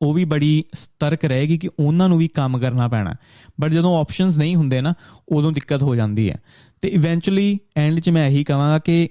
ਉਹ 0.01 0.13
ਵੀ 0.13 0.25
ਬੜੀ 0.25 0.63
ਸਤਰਕ 0.74 1.25
ਰਹੇਗੀ 1.25 1.58
ਕਿ 1.58 1.70
ਉਹਨਾਂ 1.79 2.10
ਨੂੰ 2.10 2.17
ਵੀ 2.17 2.27
ਕੰਮ 2.27 2.60
ਕਰਨਾ 2.60 2.88
ਪੈਣਾ। 2.88 3.15
ਬਟ 3.62 3.72
ਜਦੋਂ 3.72 4.00
ਆਪਸ਼ਨਸ 4.00 4.38
ਨਹੀਂ 4.38 4.55
ਹੁੰਦੇ 4.55 4.81
ਨਾ, 4.81 4.93
ਉਦੋਂ 5.29 5.51
ਦਿੱਕਤ 5.51 5.81
ਹੋ 5.81 5.96
ਜਾਂਦੀ 5.96 6.29
ਹੈ। 6.29 6.38
ਤੇ 6.81 6.88
ਇਵੈਂਚੁਅਲੀ 6.88 7.60
ਐਂਡ 7.77 8.00
'ਚ 8.00 8.10
ਮੈਂ 8.10 8.27
ਇਹੀ 8.27 8.43
ਕਹਾਂਗਾ 8.43 8.79
ਕਿ 8.79 9.10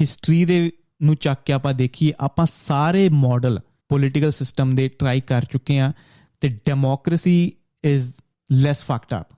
ਹਿਸਟਰੀ 0.00 0.44
ਦੇ 0.44 0.72
ਨੂੰ 1.02 1.16
ਚੱਕ 1.16 1.40
ਕੇ 1.44 1.52
ਆਪਾਂ 1.52 1.74
ਦੇਖੀਏ, 1.74 2.12
ਆਪਾਂ 2.20 2.46
ਸਾਰੇ 2.54 3.08
ਮਾਡਲ 3.08 3.60
ਪੋਲਿਟੀਕਲ 3.88 4.30
ਸਿਸਟਮ 4.30 4.74
ਦੇ 4.74 4.88
ਟਰਾਈ 4.88 5.20
ਕਰ 5.20 5.44
ਚੁੱਕੇ 5.44 5.80
ਆ 5.80 5.92
ਤੇ 6.40 6.48
democracy 6.48 7.52
is 7.84 8.12
less 8.52 8.84
fucked 8.84 9.20
up 9.20 9.28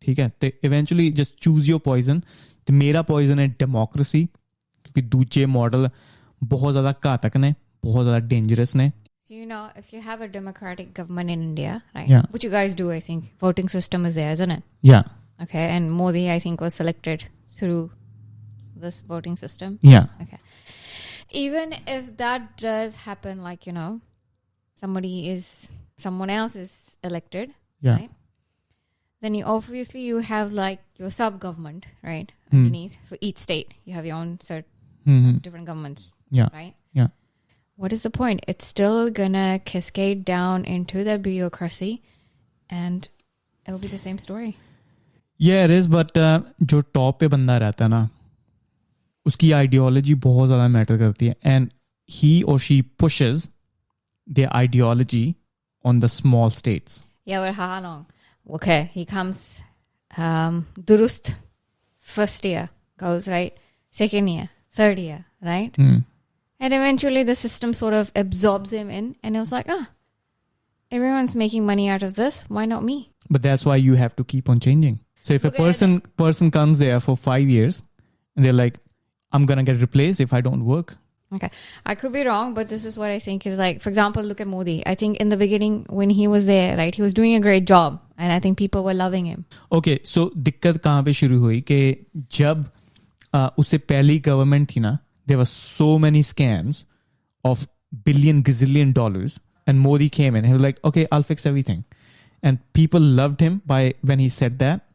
ਠੀਕ 0.00 0.20
ਹੈ? 0.20 0.30
ਤੇ 0.40 0.52
eventually 0.64 1.10
just 1.10 1.32
choose 1.40 1.70
your 1.70 1.80
poison 1.84 2.20
ਤੇ 2.66 2.72
ਮੇਰਾ 2.72 3.02
ਪੋਇਜ਼ਨ 3.02 3.38
ਹੈ 3.38 3.46
ਡੈਮੋਕ੍ਰੇਸੀ 3.46 4.24
ਕਿਉਂਕਿ 4.84 5.00
ਦੂਜੇ 5.00 5.46
ਮਾਡਲ 5.46 5.88
ਬਹੁਤ 6.44 6.72
ਜ਼ਿਆਦਾ 6.72 6.94
ਘਾਤਕ 7.06 7.36
ਨੇ, 7.36 7.54
ਬਹੁਤ 7.84 8.04
ਜ਼ਿਆਦਾ 8.04 8.20
ਡੇਂਜਰਸ 8.20 8.76
ਨੇ। 8.76 8.92
So 9.26 9.34
you 9.34 9.44
know, 9.44 9.70
if 9.74 9.92
you 9.92 10.00
have 10.00 10.20
a 10.20 10.28
democratic 10.28 10.94
government 10.94 11.30
in 11.30 11.42
India, 11.42 11.82
right? 11.96 12.08
Yeah. 12.08 12.22
Which 12.30 12.44
you 12.44 12.50
guys 12.50 12.76
do, 12.76 12.92
I 12.92 13.00
think. 13.00 13.36
Voting 13.40 13.68
system 13.68 14.06
is 14.06 14.14
there, 14.14 14.30
isn't 14.30 14.52
it? 14.52 14.62
Yeah. 14.82 15.02
Okay, 15.42 15.64
and 15.70 15.90
Modi, 15.90 16.30
I 16.30 16.38
think, 16.38 16.60
was 16.60 16.74
selected 16.74 17.24
through 17.48 17.90
this 18.76 19.00
voting 19.00 19.36
system. 19.36 19.80
Yeah. 19.82 20.06
Okay. 20.22 20.38
Even 21.30 21.74
if 21.88 22.16
that 22.18 22.56
does 22.56 22.94
happen, 22.94 23.42
like 23.42 23.66
you 23.66 23.72
know, 23.72 24.00
somebody 24.76 25.28
is 25.28 25.70
someone 25.96 26.30
else 26.30 26.54
is 26.54 26.96
elected. 27.02 27.52
Yeah. 27.80 27.96
Right? 27.96 28.10
Then 29.22 29.34
you 29.34 29.44
obviously 29.44 30.02
you 30.02 30.18
have 30.18 30.52
like 30.52 30.78
your 30.94 31.10
sub 31.10 31.40
government, 31.40 31.86
right? 32.00 32.30
Mm. 32.52 32.58
Underneath 32.58 32.96
for 33.08 33.18
each 33.20 33.38
state, 33.38 33.74
you 33.84 33.94
have 33.94 34.06
your 34.06 34.18
own 34.18 34.38
certain 34.38 34.70
mm-hmm. 35.04 35.38
different 35.38 35.66
governments. 35.66 36.12
Yeah. 36.30 36.48
Right 36.52 36.74
Yeah. 37.75 37.83
What 37.83 37.93
is 37.93 38.03
the 38.03 38.09
point? 38.09 38.43
It's 38.47 38.65
still 38.65 39.09
gonna 39.09 39.59
cascade 39.65 40.25
down 40.25 40.65
into 40.65 41.03
the 41.03 41.17
bureaucracy, 41.17 42.01
and 42.69 43.09
it'll 43.67 43.79
be 43.79 43.87
the 43.87 43.97
same 43.97 44.17
story. 44.17 44.57
Yeah, 45.37 45.63
it 45.63 45.71
is, 45.71 45.87
but 45.87 46.17
uh, 46.17 46.41
जो 46.61 46.81
top 46.81 47.19
पे 47.19 47.27
बंदा 47.27 47.57
रहता 47.57 47.85
है 47.85 47.89
ना 47.89 48.09
उसकी 49.25 49.51
ideology 49.51 50.13
बहुत 50.15 50.47
ज़्यादा 50.47 50.67
matter 50.67 50.97
करती 50.97 51.25
है 51.25 51.35
and 51.45 51.69
he 52.09 52.41
or 52.41 52.59
she 52.59 52.81
pushes 52.81 53.49
their 54.39 54.49
ideology 54.55 55.35
on 55.85 55.99
the 55.99 56.09
small 56.09 56.49
states. 56.49 57.03
Yeah, 57.25 57.39
but 57.39 57.55
how 57.55 57.81
long? 57.81 58.05
Okay, 58.49 58.89
he 58.93 59.05
comes. 59.05 59.63
Um, 60.17 60.67
Durust 60.79 61.35
first 61.97 62.45
year 62.45 62.69
goes 62.97 63.27
right, 63.27 63.53
second 63.91 64.27
year, 64.27 64.49
third 64.69 64.99
year, 64.99 65.25
right, 65.41 65.75
Hmm. 65.75 65.99
and 66.59 66.73
eventually 66.73 67.23
the 67.23 67.35
system 67.35 67.73
sort 67.73 67.93
of 67.93 68.11
absorbs 68.15 68.73
him 68.73 68.89
in, 68.89 69.15
and 69.23 69.35
it 69.35 69.39
was 69.39 69.51
like, 69.51 69.67
ah, 69.69 69.89
everyone's 70.91 71.35
making 71.35 71.65
money 71.65 71.89
out 71.89 72.03
of 72.03 72.15
this. 72.15 72.43
Why 72.47 72.65
not 72.65 72.83
me? 72.83 73.11
But 73.29 73.41
that's 73.41 73.65
why 73.65 73.77
you 73.77 73.95
have 73.95 74.15
to 74.17 74.23
keep 74.23 74.49
on 74.49 74.59
changing. 74.59 74.99
So 75.21 75.33
if 75.33 75.43
a 75.45 75.47
Okay, 75.49 75.57
person 75.57 75.99
person 76.17 76.51
comes 76.51 76.79
there 76.79 76.99
for 76.99 77.15
five 77.15 77.47
years 77.57 77.83
and 78.35 78.45
they're 78.45 78.53
like, 78.63 78.79
I'm 79.31 79.45
gonna 79.45 79.63
get 79.63 79.79
replaced 79.79 80.19
if 80.19 80.33
I 80.33 80.41
don't 80.41 80.65
work, 80.65 80.97
Okay. 81.33 81.49
I 81.85 81.95
could 81.95 82.11
be 82.11 82.25
wrong, 82.25 82.53
but 82.53 82.67
this 82.67 82.83
is 82.83 82.97
what 82.99 83.09
I 83.09 83.17
think 83.25 83.45
is 83.47 83.57
like, 83.57 83.81
for 83.81 83.87
example, 83.87 84.21
look 84.21 84.41
at 84.41 84.47
Modi. 84.47 84.73
I 84.85 84.95
think 84.95 85.15
in 85.25 85.29
the 85.29 85.37
beginning, 85.37 85.85
when 85.89 86.09
he 86.09 86.27
was 86.27 86.45
there, 86.45 86.75
right, 86.75 86.93
he 86.93 87.01
was 87.01 87.13
doing 87.13 87.35
a 87.35 87.39
great 87.39 87.65
job. 87.65 88.01
And 88.17 88.33
I 88.33 88.39
think 88.39 88.57
people 88.57 88.83
were 88.83 88.93
loving 88.93 89.25
him. 89.25 89.45
Okay 89.73 89.99
so 90.05 90.25
दिक्कत 90.47 90.77
कहाँ 90.83 91.03
पे 91.03 91.13
शुरू 91.19 91.39
हुई 91.41 91.61
कि 91.71 91.77
जब 92.39 92.65
uh, 93.35 93.49
उससे 93.57 93.77
पहली 93.91 94.19
government 94.27 94.67
थी 94.75 94.79
ना 94.79 94.97
there 95.27 95.37
were 95.37 95.45
so 95.45 95.97
many 95.97 96.23
scams 96.23 96.85
of 97.45 97.67
billion 98.05 98.41
gazillion 98.49 98.93
dollars 98.97 99.39
and 99.71 99.81
Modi 99.85 100.09
came 100.17 100.37
in 100.39 100.45
he 100.49 100.53
was 100.53 100.61
like 100.65 100.77
okay 100.89 101.07
I'll 101.11 101.25
fix 101.31 101.49
everything 101.49 101.81
and 102.43 102.59
people 102.77 103.09
loved 103.19 103.43
him 103.45 103.57
by 103.71 103.81
when 104.11 104.23
he 104.25 104.29
said 104.37 104.55
that 104.61 104.85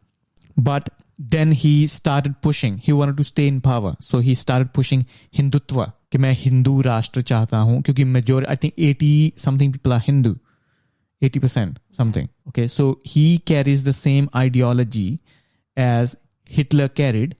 but 0.69 0.89
then 1.35 1.53
he 1.65 1.75
started 1.97 2.41
pushing 2.47 2.79
he 2.87 2.97
wanted 3.01 3.17
to 3.17 3.25
stay 3.25 3.47
in 3.53 3.61
power 3.61 3.93
so 4.01 4.23
he 4.31 4.35
started 4.45 4.73
pushing 4.81 5.05
hindutva 5.39 5.93
कि 6.13 6.19
मैं 6.19 6.33
हिंदू 6.39 6.81
राष्ट्र 6.81 7.23
चाहता 7.23 7.59
हूँ 7.59 7.81
क्योंकि 7.83 8.05
major 8.05 8.45
I 8.45 8.57
think 8.57 8.75
80 8.81 9.41
something 9.41 9.73
people 9.73 9.93
are 9.93 10.01
Hindu 10.07 10.37
80% 11.25 11.75
something 11.99 12.29
okay 12.49 12.67
so 12.69 12.87
he 13.13 13.25
carries 13.51 13.83
the 13.85 13.95
same 13.99 14.29
ideology 14.37 15.09
as 15.77 16.15
hitler 16.51 16.89
carried 17.01 17.35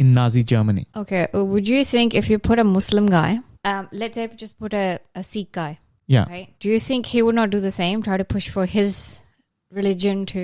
in 0.00 0.12
nazi 0.12 0.42
germany 0.52 0.86
Okay. 1.02 1.26
uh, 1.34 1.44
Would 1.44 1.68
you 1.68 1.82
think 1.84 2.14
if 2.14 2.28
you 2.30 2.38
put 2.38 2.58
a 2.58 2.64
Muslim 2.64 3.06
guy, 3.06 3.40
um, 3.64 3.88
let's 3.92 4.14
say 4.20 4.28
just 4.44 4.58
put 4.58 4.74
a, 4.74 4.98
a 5.14 5.22
Sikh 5.28 5.52
guy, 5.52 5.78
yeah 6.06 6.26
right? 6.32 6.48
Do 6.60 6.68
you 6.68 6.78
think 6.88 7.06
he 7.06 7.22
would 7.22 7.34
not 7.38 7.50
do 7.50 7.60
the 7.60 7.70
same? 7.76 8.02
Try 8.08 8.16
to 8.22 8.26
push 8.34 8.48
for 8.56 8.66
his 8.66 8.98
religion 9.80 10.26
to. 10.32 10.42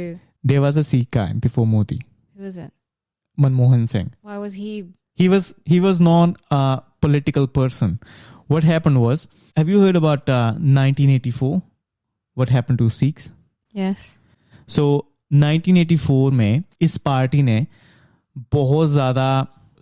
there 0.51 0.61
was 0.63 0.77
a 0.81 0.83
sikh 0.87 1.11
guy 1.17 1.27
before 1.43 1.67
modi 1.75 1.99
Who 2.37 2.45
is 2.53 2.57
it? 2.63 2.73
manmohan 3.45 3.85
singh 3.93 4.09
Why 4.31 4.39
was 4.45 4.55
he. 4.63 4.71
he 5.23 5.29
was 5.35 5.55
he 5.75 5.79
was 5.85 6.01
not 6.09 6.41
a 6.57 6.63
political 7.07 7.47
person 7.61 7.93
what 8.55 8.65
happened 8.71 9.01
was 9.03 9.29
have 9.61 9.69
you 9.75 9.81
heard 9.85 9.97
about 10.01 10.29
uh, 10.39 10.41
1984 10.81 11.63
what 12.41 12.49
happened 12.59 12.79
to 12.85 12.89
sikhs 12.99 13.31
Yes. 13.83 14.03
सो 14.69 14.83
1984 15.35 16.33
में 16.41 16.63
इस 16.89 16.97
party 17.11 17.43
ने 17.43 17.57
बहुत 18.53 18.91
ज्यादा 18.91 19.27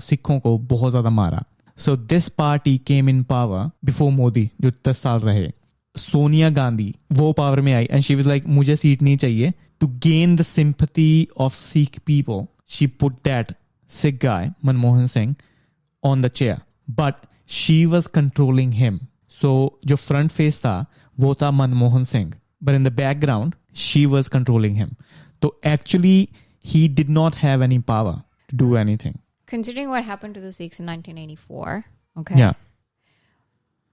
सिखों 0.00 0.38
को 0.40 0.56
बहुत 0.74 0.90
ज्यादा 0.90 1.10
मारा 1.10 1.42
so 1.78 1.96
this 1.96 2.28
party 2.28 2.76
came 2.86 3.08
in 3.08 3.22
power 3.22 3.70
before 3.84 4.12
Modi 4.12 4.50
जो 4.60 4.70
दस 4.88 4.98
साल 4.98 5.20
रहे 5.20 5.50
सोनिया 5.96 6.50
गांधी 6.50 6.94
वो 7.12 7.32
पावर 7.32 7.60
में 7.60 7.72
आई 7.74 7.88
एंड 7.90 8.02
शी 8.02 8.14
वाज 8.14 8.26
लाइक 8.26 8.46
मुझे 8.46 8.76
सीट 8.76 9.02
नहीं 9.02 9.16
चाहिए 9.16 9.52
to 9.80 9.86
gain 10.02 10.36
the 10.36 10.42
sympathy 10.42 11.28
of 11.38 11.54
Sikh 11.54 11.98
people 12.06 12.46
she 12.68 12.86
put 13.00 13.14
that 13.24 13.52
Sikh 13.90 14.20
guy 14.22 14.52
Manmohan 14.64 15.06
Singh 15.06 15.34
on 16.02 16.22
the 16.22 16.30
chair 16.30 16.58
but 16.88 17.26
she 17.46 17.86
was 17.86 18.06
controlling 18.08 18.70
him 18.72 19.00
so 19.32 19.50
जो 19.86 19.96
front 19.96 20.32
face 20.32 20.60
था 20.60 20.74
वो 21.18 21.34
था 21.34 21.50
Manmohan 21.50 22.04
Singh 22.04 22.32
but 22.64 22.74
in 22.74 22.86
the 22.88 22.92
background 23.00 23.54
she 23.82 24.04
was 24.06 24.30
controlling 24.36 24.74
him 24.74 24.94
so 25.42 25.50
actually 25.64 26.16
he 26.64 26.80
did 26.88 27.12
not 27.18 27.38
have 27.42 27.64
any 27.66 27.78
power 27.90 28.14
to 28.47 28.55
do 28.55 28.75
anything 28.75 29.19
Considering 29.45 29.89
what 29.89 30.03
happened 30.03 30.33
to 30.35 30.41
the 30.41 30.51
Sikhs 30.51 30.79
in 30.79 30.87
1984, 30.87 31.85
okay. 32.17 32.35
yeah 32.35 32.53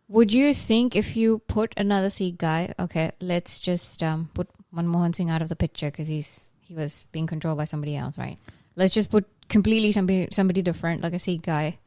Would 0.08 0.32
you 0.32 0.54
think 0.54 0.96
if 0.96 1.16
you 1.16 1.40
put 1.40 1.74
another 1.76 2.08
Sikh 2.08 2.38
guy, 2.38 2.74
okay, 2.78 3.12
let's 3.20 3.58
just 3.58 4.02
um, 4.02 4.30
put 4.32 4.48
Manmohan 4.74 5.14
Singh 5.14 5.30
out 5.30 5.42
of 5.42 5.48
the 5.48 5.56
picture 5.56 5.90
because 5.90 6.08
he's 6.08 6.48
he 6.60 6.74
was 6.74 7.06
being 7.12 7.26
controlled 7.26 7.58
by 7.58 7.66
somebody 7.66 7.96
else, 7.96 8.16
right? 8.16 8.38
Let's 8.76 8.94
just 8.94 9.10
put 9.10 9.26
completely 9.48 9.92
somebody 9.92 10.28
somebody 10.30 10.62
different, 10.62 11.02
like 11.02 11.12
a 11.12 11.18
Sikh 11.18 11.42
guy. 11.42 11.78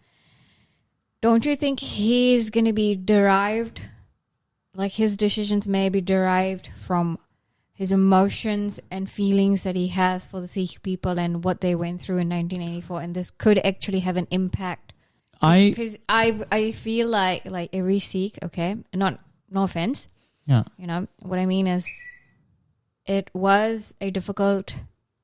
Don't 1.22 1.46
you 1.46 1.56
think 1.56 1.80
he's 1.80 2.52
going 2.52 2.66
to 2.66 2.74
be 2.74 2.96
derived, 2.96 3.82
like 4.76 4.92
his 4.92 5.18
decisions 5.18 5.68
may 5.68 5.90
be 5.90 6.02
derived 6.02 6.70
from 6.86 7.18
his 7.76 7.92
emotions 7.92 8.80
and 8.90 9.10
feelings 9.10 9.64
that 9.64 9.76
he 9.76 9.90
has 9.90 10.26
for 10.26 10.40
the 10.40 10.48
Sikh 10.48 10.82
people 10.82 11.20
and 11.20 11.44
what 11.44 11.60
they 11.60 11.76
went 11.76 12.00
through 12.00 12.20
in 12.20 12.30
1984, 12.30 13.02
and 13.02 13.14
this 13.14 13.30
could 13.30 13.60
actually 13.60 14.00
have 14.00 14.16
an 14.16 14.28
impact. 14.32 14.94
I 15.42 15.70
because 15.70 16.00
I 16.08 16.40
I 16.52 16.72
feel 16.72 17.10
like 17.10 17.46
like 17.46 17.70
every 17.74 18.00
Sikh, 18.00 18.40
okay, 18.42 18.78
not 18.94 19.20
no 19.52 19.64
offense, 19.64 20.08
yeah. 20.48 20.64
You 20.78 20.88
know 20.88 21.08
what 21.22 21.38
I 21.38 21.46
mean 21.46 21.68
is, 21.68 21.86
it 23.06 23.30
was 23.34 23.94
a 24.00 24.10
difficult 24.10 24.76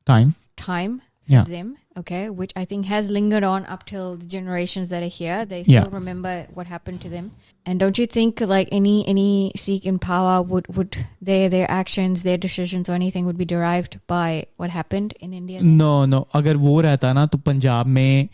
time. 0.05 0.35
time 0.57 1.01
Yeah. 1.28 1.46
them, 1.52 1.70
okay, 2.00 2.18
which 2.40 2.52
I 2.58 2.62
think 2.72 2.86
has 2.88 3.08
lingered 3.14 3.44
on 3.46 3.64
up 3.66 3.80
till 3.86 4.10
the 4.18 4.26
generations 4.32 4.90
that 4.90 5.06
are 5.06 5.12
here. 5.14 5.38
They 5.44 5.56
still 5.62 5.74
Yeah. 5.76 5.94
remember 5.94 6.34
what 6.58 6.68
happened 6.72 7.00
to 7.04 7.08
them, 7.14 7.24
and 7.70 7.82
don't 7.84 7.98
you 8.00 8.04
think 8.16 8.42
like 8.50 8.68
any 8.76 8.92
any 9.12 9.24
Sikh 9.62 9.88
in 9.92 9.98
power 10.04 10.36
would 10.52 10.68
would 10.76 10.98
their 11.30 11.48
their 11.54 11.70
actions, 11.76 12.22
their 12.26 12.38
decisions, 12.44 12.90
or 12.92 12.94
anything 12.98 13.26
would 13.30 13.40
be 13.40 13.48
derived 13.54 13.96
by 14.12 14.28
what 14.64 14.74
happened 14.76 15.16
in 15.28 15.32
India? 15.40 15.62
No 15.62 15.90
no 16.12 16.20
अगर 16.40 16.56
वो 16.66 16.80
रहता 16.86 17.12
ना 17.18 17.24
तो 17.34 17.38
पंजाब 17.48 17.86
में 17.96 18.28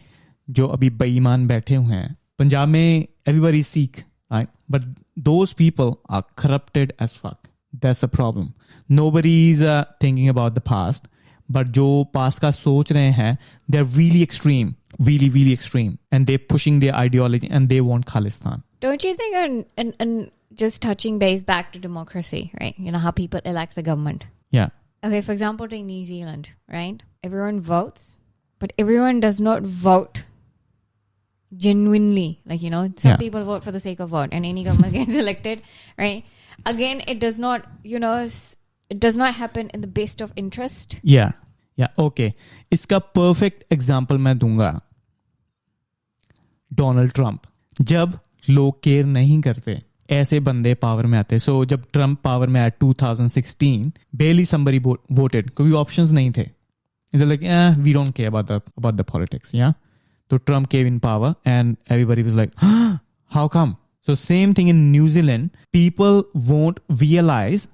जो 0.49 0.67
अभी 0.77 0.91
बेईमान 1.05 1.47
बैठे 1.55 1.75
हुए 1.75 1.95
हैं 1.95 2.17
पंजाब 2.39 2.69
में 2.69 2.85
everybody 3.29 3.63
Sikh 3.71 4.03
right 4.33 4.49
but 4.71 4.83
those 5.31 5.53
people 5.63 5.95
are 6.19 6.23
corrupted 6.45 6.93
as 7.03 7.17
fuck 7.23 7.49
that's 7.87 8.05
a 8.05 8.09
problem 8.19 8.53
nobody 9.01 9.35
is 9.51 9.63
thinking 10.03 10.29
about 10.29 10.53
the 10.55 10.67
past 10.69 11.09
but 11.57 11.69
जो 11.79 11.87
पास्ट 12.15 12.41
का 12.43 12.51
सोच 12.59 12.93
रहे 12.93 13.11
हैं 13.21 13.37
they 13.71 13.79
are 13.79 13.85
really 13.97 14.23
extreme 14.23 14.75
really 15.09 15.27
really 15.35 15.53
extreme 15.57 15.93
and 16.17 16.31
they're 16.31 16.41
pushing 16.53 16.79
their 16.81 16.95
ideology 17.03 17.49
and 17.59 17.71
they 17.73 17.81
want 17.91 18.07
khalistan 18.13 18.63
Don't 18.85 19.05
you 19.07 19.13
think, 19.21 19.37
and, 19.41 19.65
and, 19.83 19.95
and 20.05 20.31
just 20.63 20.81
touching 20.85 21.19
base 21.23 21.43
back 21.51 21.69
to 21.75 21.81
democracy, 21.85 22.41
right? 22.61 22.79
You 22.87 22.93
know, 22.95 23.01
how 23.05 23.13
people 23.21 23.45
elect 23.53 23.77
the 23.81 23.85
government. 23.89 24.27
yeah 24.59 24.69
Okay, 25.09 25.21
for 25.29 25.33
example, 25.37 25.71
take 25.75 25.85
New 25.93 26.03
Zealand, 26.09 26.51
right? 26.77 27.03
Everyone 27.29 27.61
votes, 27.69 28.05
but 28.65 28.75
everyone 28.85 29.21
does 29.27 29.41
not 29.49 29.69
vote 29.87 30.21
genuinely. 31.57 32.41
Like, 32.53 32.63
you 32.63 32.71
know, 32.71 32.83
some 32.97 33.11
Yeah. 33.13 33.17
people 33.17 33.45
vote 33.45 33.65
for 33.69 33.73
the 33.73 33.81
sake 33.87 34.01
of 34.01 34.11
vote, 34.17 34.31
and 34.33 34.47
any 34.47 34.65
government 34.65 34.93
gets 34.99 35.17
elected, 35.25 35.63
right? 35.99 36.25
Again, 36.75 37.03
it 37.15 37.21
does 37.21 37.39
not, 37.47 37.67
you 37.95 37.99
know, 38.07 38.15
s- 38.25 38.59
it 38.91 39.01
does 39.01 39.17
not 39.17 39.35
happen 39.35 39.69
in 39.69 39.81
the 39.81 39.93
best 39.99 40.25
of 40.25 40.33
interest. 40.37 40.97
या 41.05 41.33
या 41.79 41.89
okay 41.99 42.33
इसका 42.73 42.99
perfect 43.19 43.65
example 43.73 44.19
मैं 44.19 44.39
दूंगा 44.39 44.71
Donald 46.71 47.13
Trump 47.13 47.41
जब 47.81 48.19
लोग 48.51 48.83
care 48.83 49.05
नहीं 49.07 49.41
करते 49.41 49.81
ऐसे 50.11 50.41
बंदे 50.41 50.75
पावर 50.75 51.07
में 51.07 51.19
आते 51.19 51.39
सो 51.39 51.65
जब 51.65 51.85
ट्रंप 51.93 52.21
पावर 52.25 52.49
में 52.49 52.61
आया 52.61 52.71
2016 52.85 53.91
बेली 54.17 54.45
somebody 54.47 54.81
वोटेड 55.13 55.51
क्योंकि 55.51 55.73
ऑप्शंस 55.77 56.13
नहीं 56.13 56.31
थे 56.37 56.47
like 57.13 57.41
we 57.79 57.93
don't 57.93 58.15
care 58.17 58.29
about 58.29 58.47
the 58.47 58.61
about 58.79 58.95
the 58.95 59.05
politics 59.13 59.55
या 59.55 59.73
तो 60.31 60.37
Trump 60.37 60.67
came 60.71 60.87
in 60.87 60.99
power 60.99 61.35
and 61.47 61.77
everybody 61.91 62.23
was 62.23 62.35
like 62.35 62.51
how 63.33 63.49
come 63.49 63.75
so 64.09 64.15
same 64.15 64.55
thing 64.59 64.69
in 64.69 64.77
New Zealand 64.93 65.49
people 65.73 66.23
won't 66.49 66.81
realise 66.93 67.69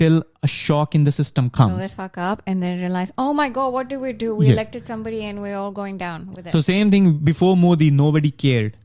till 0.00 0.22
a 0.42 0.46
shock 0.46 0.94
in 0.94 1.04
the 1.04 1.12
system 1.12 1.46
So 1.46 1.56
comes 1.58 1.78
they 1.78 1.88
fuck 1.88 2.18
up 2.18 2.42
and 2.46 2.62
then 2.62 2.78
realize, 2.80 3.12
oh 3.16 3.32
my 3.32 3.48
God, 3.48 3.72
what 3.72 3.88
did 3.88 4.00
we 4.00 4.12
do? 4.12 4.34
We 4.34 4.46
Yes. 4.46 4.52
elected 4.54 4.86
somebody 4.86 5.24
and 5.24 5.40
we're 5.40 5.56
all 5.56 5.72
going 5.72 5.96
down 5.98 6.26
with 6.34 6.46
it. 6.46 6.52
So 6.52 6.60
same 6.60 6.90
thing 6.90 7.12
before 7.28 7.56
Modi, 7.56 7.90
nobody 7.90 8.30
cared 8.30 8.76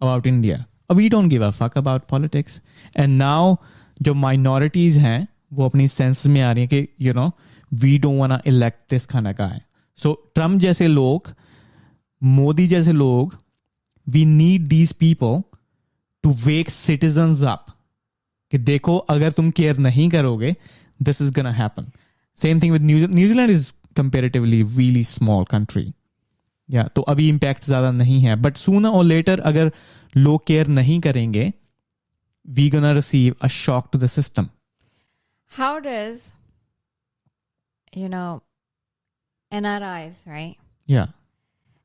about 0.00 0.26
India. 0.26 0.66
Uh, 0.88 0.94
We 0.94 1.08
don't 1.08 1.28
give 1.28 1.42
a 1.42 1.50
fuck 1.52 1.76
about 1.76 2.06
politics. 2.08 2.60
And 2.94 3.18
now 3.18 3.58
जो 4.02 4.14
minorities 4.14 4.96
हैं 4.96 5.28
वो 5.52 5.68
अपनी 5.68 5.88
sense 5.88 6.26
में 6.26 6.40
आ 6.40 6.52
रही 6.52 6.64
हैं 6.64 6.68
कि 6.68 6.88
you 7.06 7.12
know 7.12 7.32
we 7.82 7.98
don't 7.98 8.18
wanna 8.18 8.40
elect 8.52 8.88
this 8.88 9.06
kind 9.06 9.26
of 9.32 9.36
guy. 9.36 9.60
So 9.96 10.14
Trump 10.38 10.60
जैसे 10.60 10.88
लोग, 10.88 11.32
मोदी 12.22 12.66
जैसे 12.68 12.92
लोग, 12.92 13.36
we 14.14 14.24
need 14.24 14.68
these 14.70 14.92
people 14.92 15.44
to 16.24 16.34
wake 16.46 16.70
citizens 16.70 17.42
up. 17.42 17.70
कि 18.51 18.57
देखो 18.57 18.97
अगर 18.97 19.31
तुम 19.31 19.51
केयर 19.51 19.77
नहीं 19.77 20.09
करोगे 20.09 20.55
this 21.03 21.21
is 21.21 21.31
gonna 21.33 21.51
happen 21.51 21.91
same 22.37 22.61
thing 22.61 22.71
with 22.71 22.81
New Zealand 22.81 23.49
is 23.49 23.71
comparatively 23.97 24.61
really 24.63 25.03
small 25.03 25.43
country 25.43 25.93
या 26.69 26.83
तो 26.83 27.01
अभी 27.01 27.29
इम्पैक्ट 27.29 27.65
ज़्यादा 27.65 27.91
नहीं 27.91 28.21
है. 28.21 28.35
बट 28.35 28.57
सुना 28.57 28.89
और 28.89 29.03
लेटर 29.03 29.39
अगर 29.39 29.71
लोग 30.17 30.45
केयर 30.47 30.67
नहीं 30.67 30.99
करेंगे 31.01 31.53
we 32.49 32.69
gonna 32.69 32.91
receive 32.91 33.35
a 33.41 33.47
shock 33.47 33.89
to 33.93 33.99
the 33.99 34.47
how 35.57 35.79
does 35.79 36.31
you 37.97 38.07
know 38.07 38.43
N 39.53 39.65
R 39.65 39.83
Is 39.83 40.13
right 40.27 40.55
या 40.89 41.11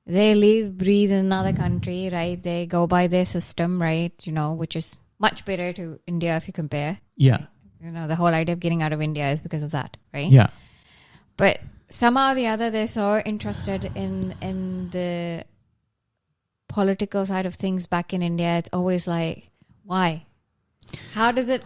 they 0.06 0.30
live 0.34 0.70
breathe 0.78 1.12
in 1.16 1.26
another 1.26 1.50
country 1.56 1.98
right? 2.12 2.38
They 2.44 2.60
go 2.70 2.78
by 2.92 3.00
their 3.10 3.26
system 3.32 3.74
right? 3.82 4.26
You 4.26 4.32
know 4.36 4.46
which 4.62 4.76
is 4.80 4.88
much 5.20 5.44
better 5.44 5.72
to 5.74 6.00
India 6.06 6.36
if 6.36 6.46
you 6.48 6.52
compare. 6.52 6.98
Yeah. 7.16 7.46
You 7.80 7.90
know, 7.92 8.08
the 8.08 8.16
whole 8.16 8.34
idea 8.34 8.54
of 8.54 8.60
getting 8.60 8.82
out 8.82 8.92
of 8.92 9.00
India 9.00 9.30
is 9.30 9.40
because 9.40 9.62
of 9.62 9.70
that, 9.70 9.96
right? 10.12 10.30
Yeah. 10.30 10.48
But 11.36 11.60
somehow 11.88 12.32
or 12.32 12.34
the 12.34 12.46
other, 12.48 12.70
they're 12.70 12.88
so 12.88 13.20
interested 13.24 13.92
in 13.94 14.34
in 14.40 14.90
the 14.90 15.44
political 16.68 17.26
side 17.26 17.46
of 17.46 17.54
things 17.54 17.86
back 17.86 18.12
in 18.12 18.22
India, 18.22 18.58
it's 18.58 18.70
always 18.72 19.06
like, 19.06 19.50
why? 19.84 20.26
How 21.12 21.32
does 21.32 21.48
it? 21.48 21.64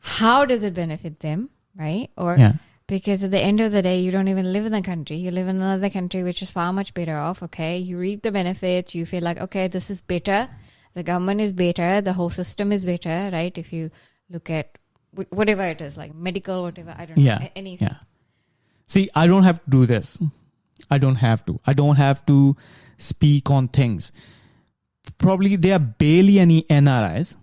How 0.00 0.44
does 0.44 0.64
it 0.64 0.74
benefit 0.74 1.20
them, 1.20 1.50
right? 1.76 2.10
Or 2.16 2.36
Yeah. 2.38 2.52
because 2.86 3.24
at 3.24 3.30
the 3.32 3.40
end 3.40 3.60
of 3.60 3.72
the 3.72 3.82
day, 3.82 4.00
you 4.00 4.12
don't 4.12 4.28
even 4.28 4.52
live 4.52 4.64
in 4.66 4.72
the 4.72 4.82
country. 4.82 5.16
You 5.16 5.30
live 5.32 5.48
in 5.48 5.56
another 5.56 5.90
country 5.90 6.22
which 6.22 6.42
is 6.42 6.50
far 6.50 6.72
much 6.72 6.94
better 6.94 7.16
off. 7.16 7.42
Okay, 7.42 7.78
you 7.78 7.98
reap 7.98 8.22
the 8.22 8.30
benefits. 8.30 8.94
You 8.94 9.04
feel 9.06 9.22
like 9.22 9.38
okay, 9.38 9.66
this 9.68 9.90
is 9.90 10.00
better 10.00 10.48
The 10.95 11.03
government 11.03 11.41
is 11.41 11.53
better. 11.63 11.89
The 12.01 12.13
whole 12.13 12.29
system 12.37 12.71
is 12.77 12.85
better, 12.85 13.17
right? 13.33 13.57
If 13.63 13.71
you 13.73 13.89
look 14.29 14.49
at 14.59 14.77
wh- 15.17 15.31
whatever 15.41 15.67
it 15.75 15.81
is, 15.87 15.97
like 15.97 16.13
medical, 16.29 16.63
whatever 16.63 16.95
I 16.97 17.05
don't 17.05 17.17
know, 17.17 17.25
Yeah. 17.25 17.45
a- 17.49 17.57
anything. 17.63 17.87
Yeah. 17.89 17.99
See, 18.89 19.03
I 19.15 19.27
don't 19.33 19.47
have 19.49 19.59
to 19.65 19.71
do 19.77 19.85
this. 19.91 20.13
I 20.89 20.97
don't 21.05 21.21
have 21.23 21.45
to. 21.49 21.59
I 21.65 21.73
don't 21.81 22.01
have 22.03 22.25
to 22.31 22.37
speak 23.09 23.49
on 23.57 23.69
things. 23.79 24.11
Probably 25.17 25.55
there 25.55 25.75
are 25.77 25.85
barely 26.03 26.39
any 26.39 26.57
NRIs 26.79 27.35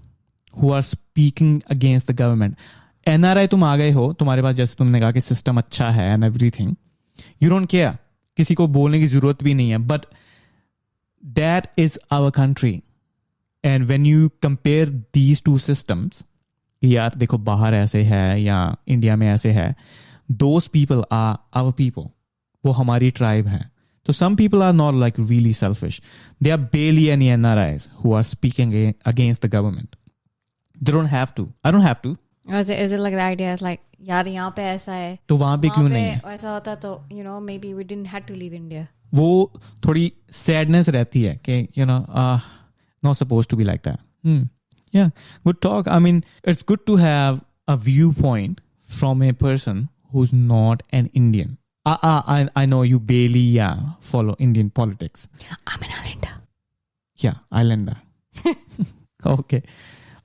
who 0.54 0.72
are 0.78 0.82
speaking 0.82 1.54
against 1.76 2.06
the 2.12 2.16
government. 2.20 2.58
NRI 3.06 3.46
तुम 3.50 3.64
आ 3.64 3.76
गए 3.76 3.90
हो 3.92 4.12
तुम्हारे 4.20 4.42
पास 4.42 4.54
जैसे 4.54 4.74
तुमने 4.78 5.00
कहा 5.00 5.12
कि 5.12 5.20
system 5.20 5.58
अच्छा 5.58 5.88
है 5.98 6.10
and 6.12 6.24
everything 6.24 6.74
you 7.42 7.50
don't 7.50 7.68
care 7.70 7.96
किसी 8.36 8.54
को 8.54 8.66
बोलने 8.76 8.98
की 9.00 9.06
जरूरत 9.12 9.42
भी 9.42 9.54
नहीं 9.54 9.70
है 9.70 9.78
but 9.92 10.04
that 11.38 11.66
is 11.78 11.98
our 12.12 12.30
country 12.40 12.72
and 13.64 13.84
when 13.86 14.06
you 14.06 14.28
compare 14.42 14.90
these 15.14 15.42
two 15.44 15.58
systems 15.58 16.24
यार 16.82 17.14
देखो 17.16 17.38
बाहर 17.48 17.74
ऐसे 17.74 18.02
है 18.02 18.40
या 18.42 18.60
इंडिया 18.88 19.16
में 19.16 19.26
ऐसे 19.32 19.50
है 19.52 19.74
those 20.30 20.66
people 20.68 21.02
are 21.12 21.36
our 21.58 21.72
people 21.72 22.08
वो 22.64 22.72
हमारी 22.72 23.10
ट्राइब 23.10 23.46
है 23.46 23.70
तो 24.06 24.12
some 24.12 24.36
people 24.36 24.62
are 24.62 24.72
not 24.72 24.94
like 24.94 25.14
really 25.20 25.52
selfish 25.54 26.00
they 26.42 26.50
are 26.50 26.58
barely 26.72 27.06
any 27.08 27.26
NRIs 27.58 27.88
who 28.04 28.14
are 28.14 28.22
speaking 28.22 28.74
against 29.06 29.46
the 29.46 29.50
government 29.50 29.96
they 30.76 30.92
don't 30.92 31.10
have 31.10 31.28
to 31.36 31.48
I 31.66 31.72
don't 31.72 31.84
have 31.84 31.96
to 32.02 32.16
Or 32.48 32.56
is 32.56 32.70
it, 32.70 32.78
is 32.80 32.92
it 32.92 33.00
like 33.00 33.14
the 33.14 33.22
idea 33.22 33.54
is 33.54 33.62
like 33.62 33.80
यार 34.02 34.28
यहाँ 34.28 34.50
पे 34.56 34.62
ऐसा 34.62 34.92
है 34.92 35.18
तो 35.28 35.36
वहां 35.36 35.58
पे 35.60 35.68
वहाँ 35.68 35.78
क्यों 35.78 35.88
पे 35.88 35.94
नहीं 35.94 36.04
है 36.04 36.20
ऐसा 36.34 36.50
होता 36.50 36.74
तो 36.74 36.92
you 37.12 37.24
know 37.24 37.40
maybe 37.48 37.72
we 37.78 37.84
didn't 37.84 38.08
have 38.12 38.24
to 38.28 38.36
leave 38.42 38.54
India 38.60 38.86
वो 39.14 39.60
थोड़ी 39.86 40.12
सैडनेस 40.32 40.88
रहती 40.88 41.22
है 41.22 41.34
कि 41.48 41.68
you 41.78 41.86
know 41.86 41.98
not 42.08 42.61
not 43.03 43.17
supposed 43.17 43.49
to 43.49 43.55
be 43.55 43.63
like 43.63 43.83
that. 43.83 43.99
Hmm. 44.23 44.43
Yeah, 44.93 45.09
good 45.45 45.61
talk. 45.61 45.87
I 45.87 45.99
mean, 45.99 46.23
it's 46.43 46.63
good 46.63 46.85
to 46.85 46.95
have 46.97 47.41
a 47.67 47.77
viewpoint 47.77 48.61
from 48.89 49.21
a 49.21 49.33
person 49.33 49.89
who's 50.11 50.31
not 50.31 50.83
an 50.91 51.09
Indian. 51.13 51.57
I, 51.85 51.97
I, 52.27 52.49
I 52.55 52.65
know 52.65 52.83
you 52.83 52.99
barely 52.99 53.39
yeah, 53.39 53.75
follow 53.99 54.35
Indian 54.39 54.69
politics. 54.69 55.27
I'm 55.67 55.81
an 55.81 55.89
islander. 56.03 56.41
Yeah, 57.19 57.33
islander. 57.51 57.97
okay. 59.25 59.63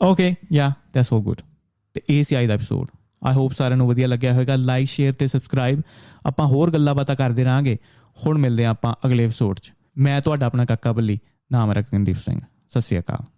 Okay, 0.01 0.37
yeah, 0.51 0.73
that's 0.93 1.12
all 1.12 1.21
good. 1.21 1.43
ਤੇ 1.95 2.03
ਇਹ 2.09 2.25
ਸੀ 2.25 2.41
ਅੱਜ 2.41 2.47
ਦਾ 2.47 2.55
episode 2.55 2.88
I 3.27 3.35
hope 3.35 3.53
ਸਾਰਿਆਂ 3.53 3.77
ਨੂੰ 3.77 3.88
ਵਧੀਆ 3.88 4.07
ਲੱਗਿਆ 4.07 4.33
ਹੋਵੇਗਾ 4.33 4.57
like 4.57 4.88
share 4.88 5.12
ਤੇ 5.12 5.27
ਸਬਸਕ੍ਰਾਈਬ 5.27 5.81
ਆਪਾਂ 6.27 6.47
ਹੋਰ 6.47 6.71
ਗੱਲਾਂ 6.71 6.95
ਬਾਤਾਂ 6.95 7.17
ਕਰਦੇ 7.17 7.45
ਰਾਂਗੇ 7.45 7.79
ਹੁਣ 8.27 8.38
ਮਿਲਦੇ 8.38 8.64
ਆਪਾਂ 8.64 8.95
ਅਗਲੇ 9.07 9.25
ਐਪੀਸੋਡ 9.25 9.59
'ਚ 9.59 9.73
ਮੈਂ 9.99 10.21
ਤੁਹਾਡਾ 10.21 10.47
ਆਪਣਾ 10.47 10.64
ਕੱਕਾ 10.64 10.93
ਬੱਲੀ 10.93 11.19
ਨਾਮ 11.53 11.73
ਰੱਖ 11.73 11.87
ਗੰਦੀਪ 11.93 12.17
ਸਿੰਘ 12.17 12.41
ਸਤਿ 12.71 12.81
ਸ਼੍ਰੀ 12.81 12.99
ਅਕਾਲ। 12.99 13.38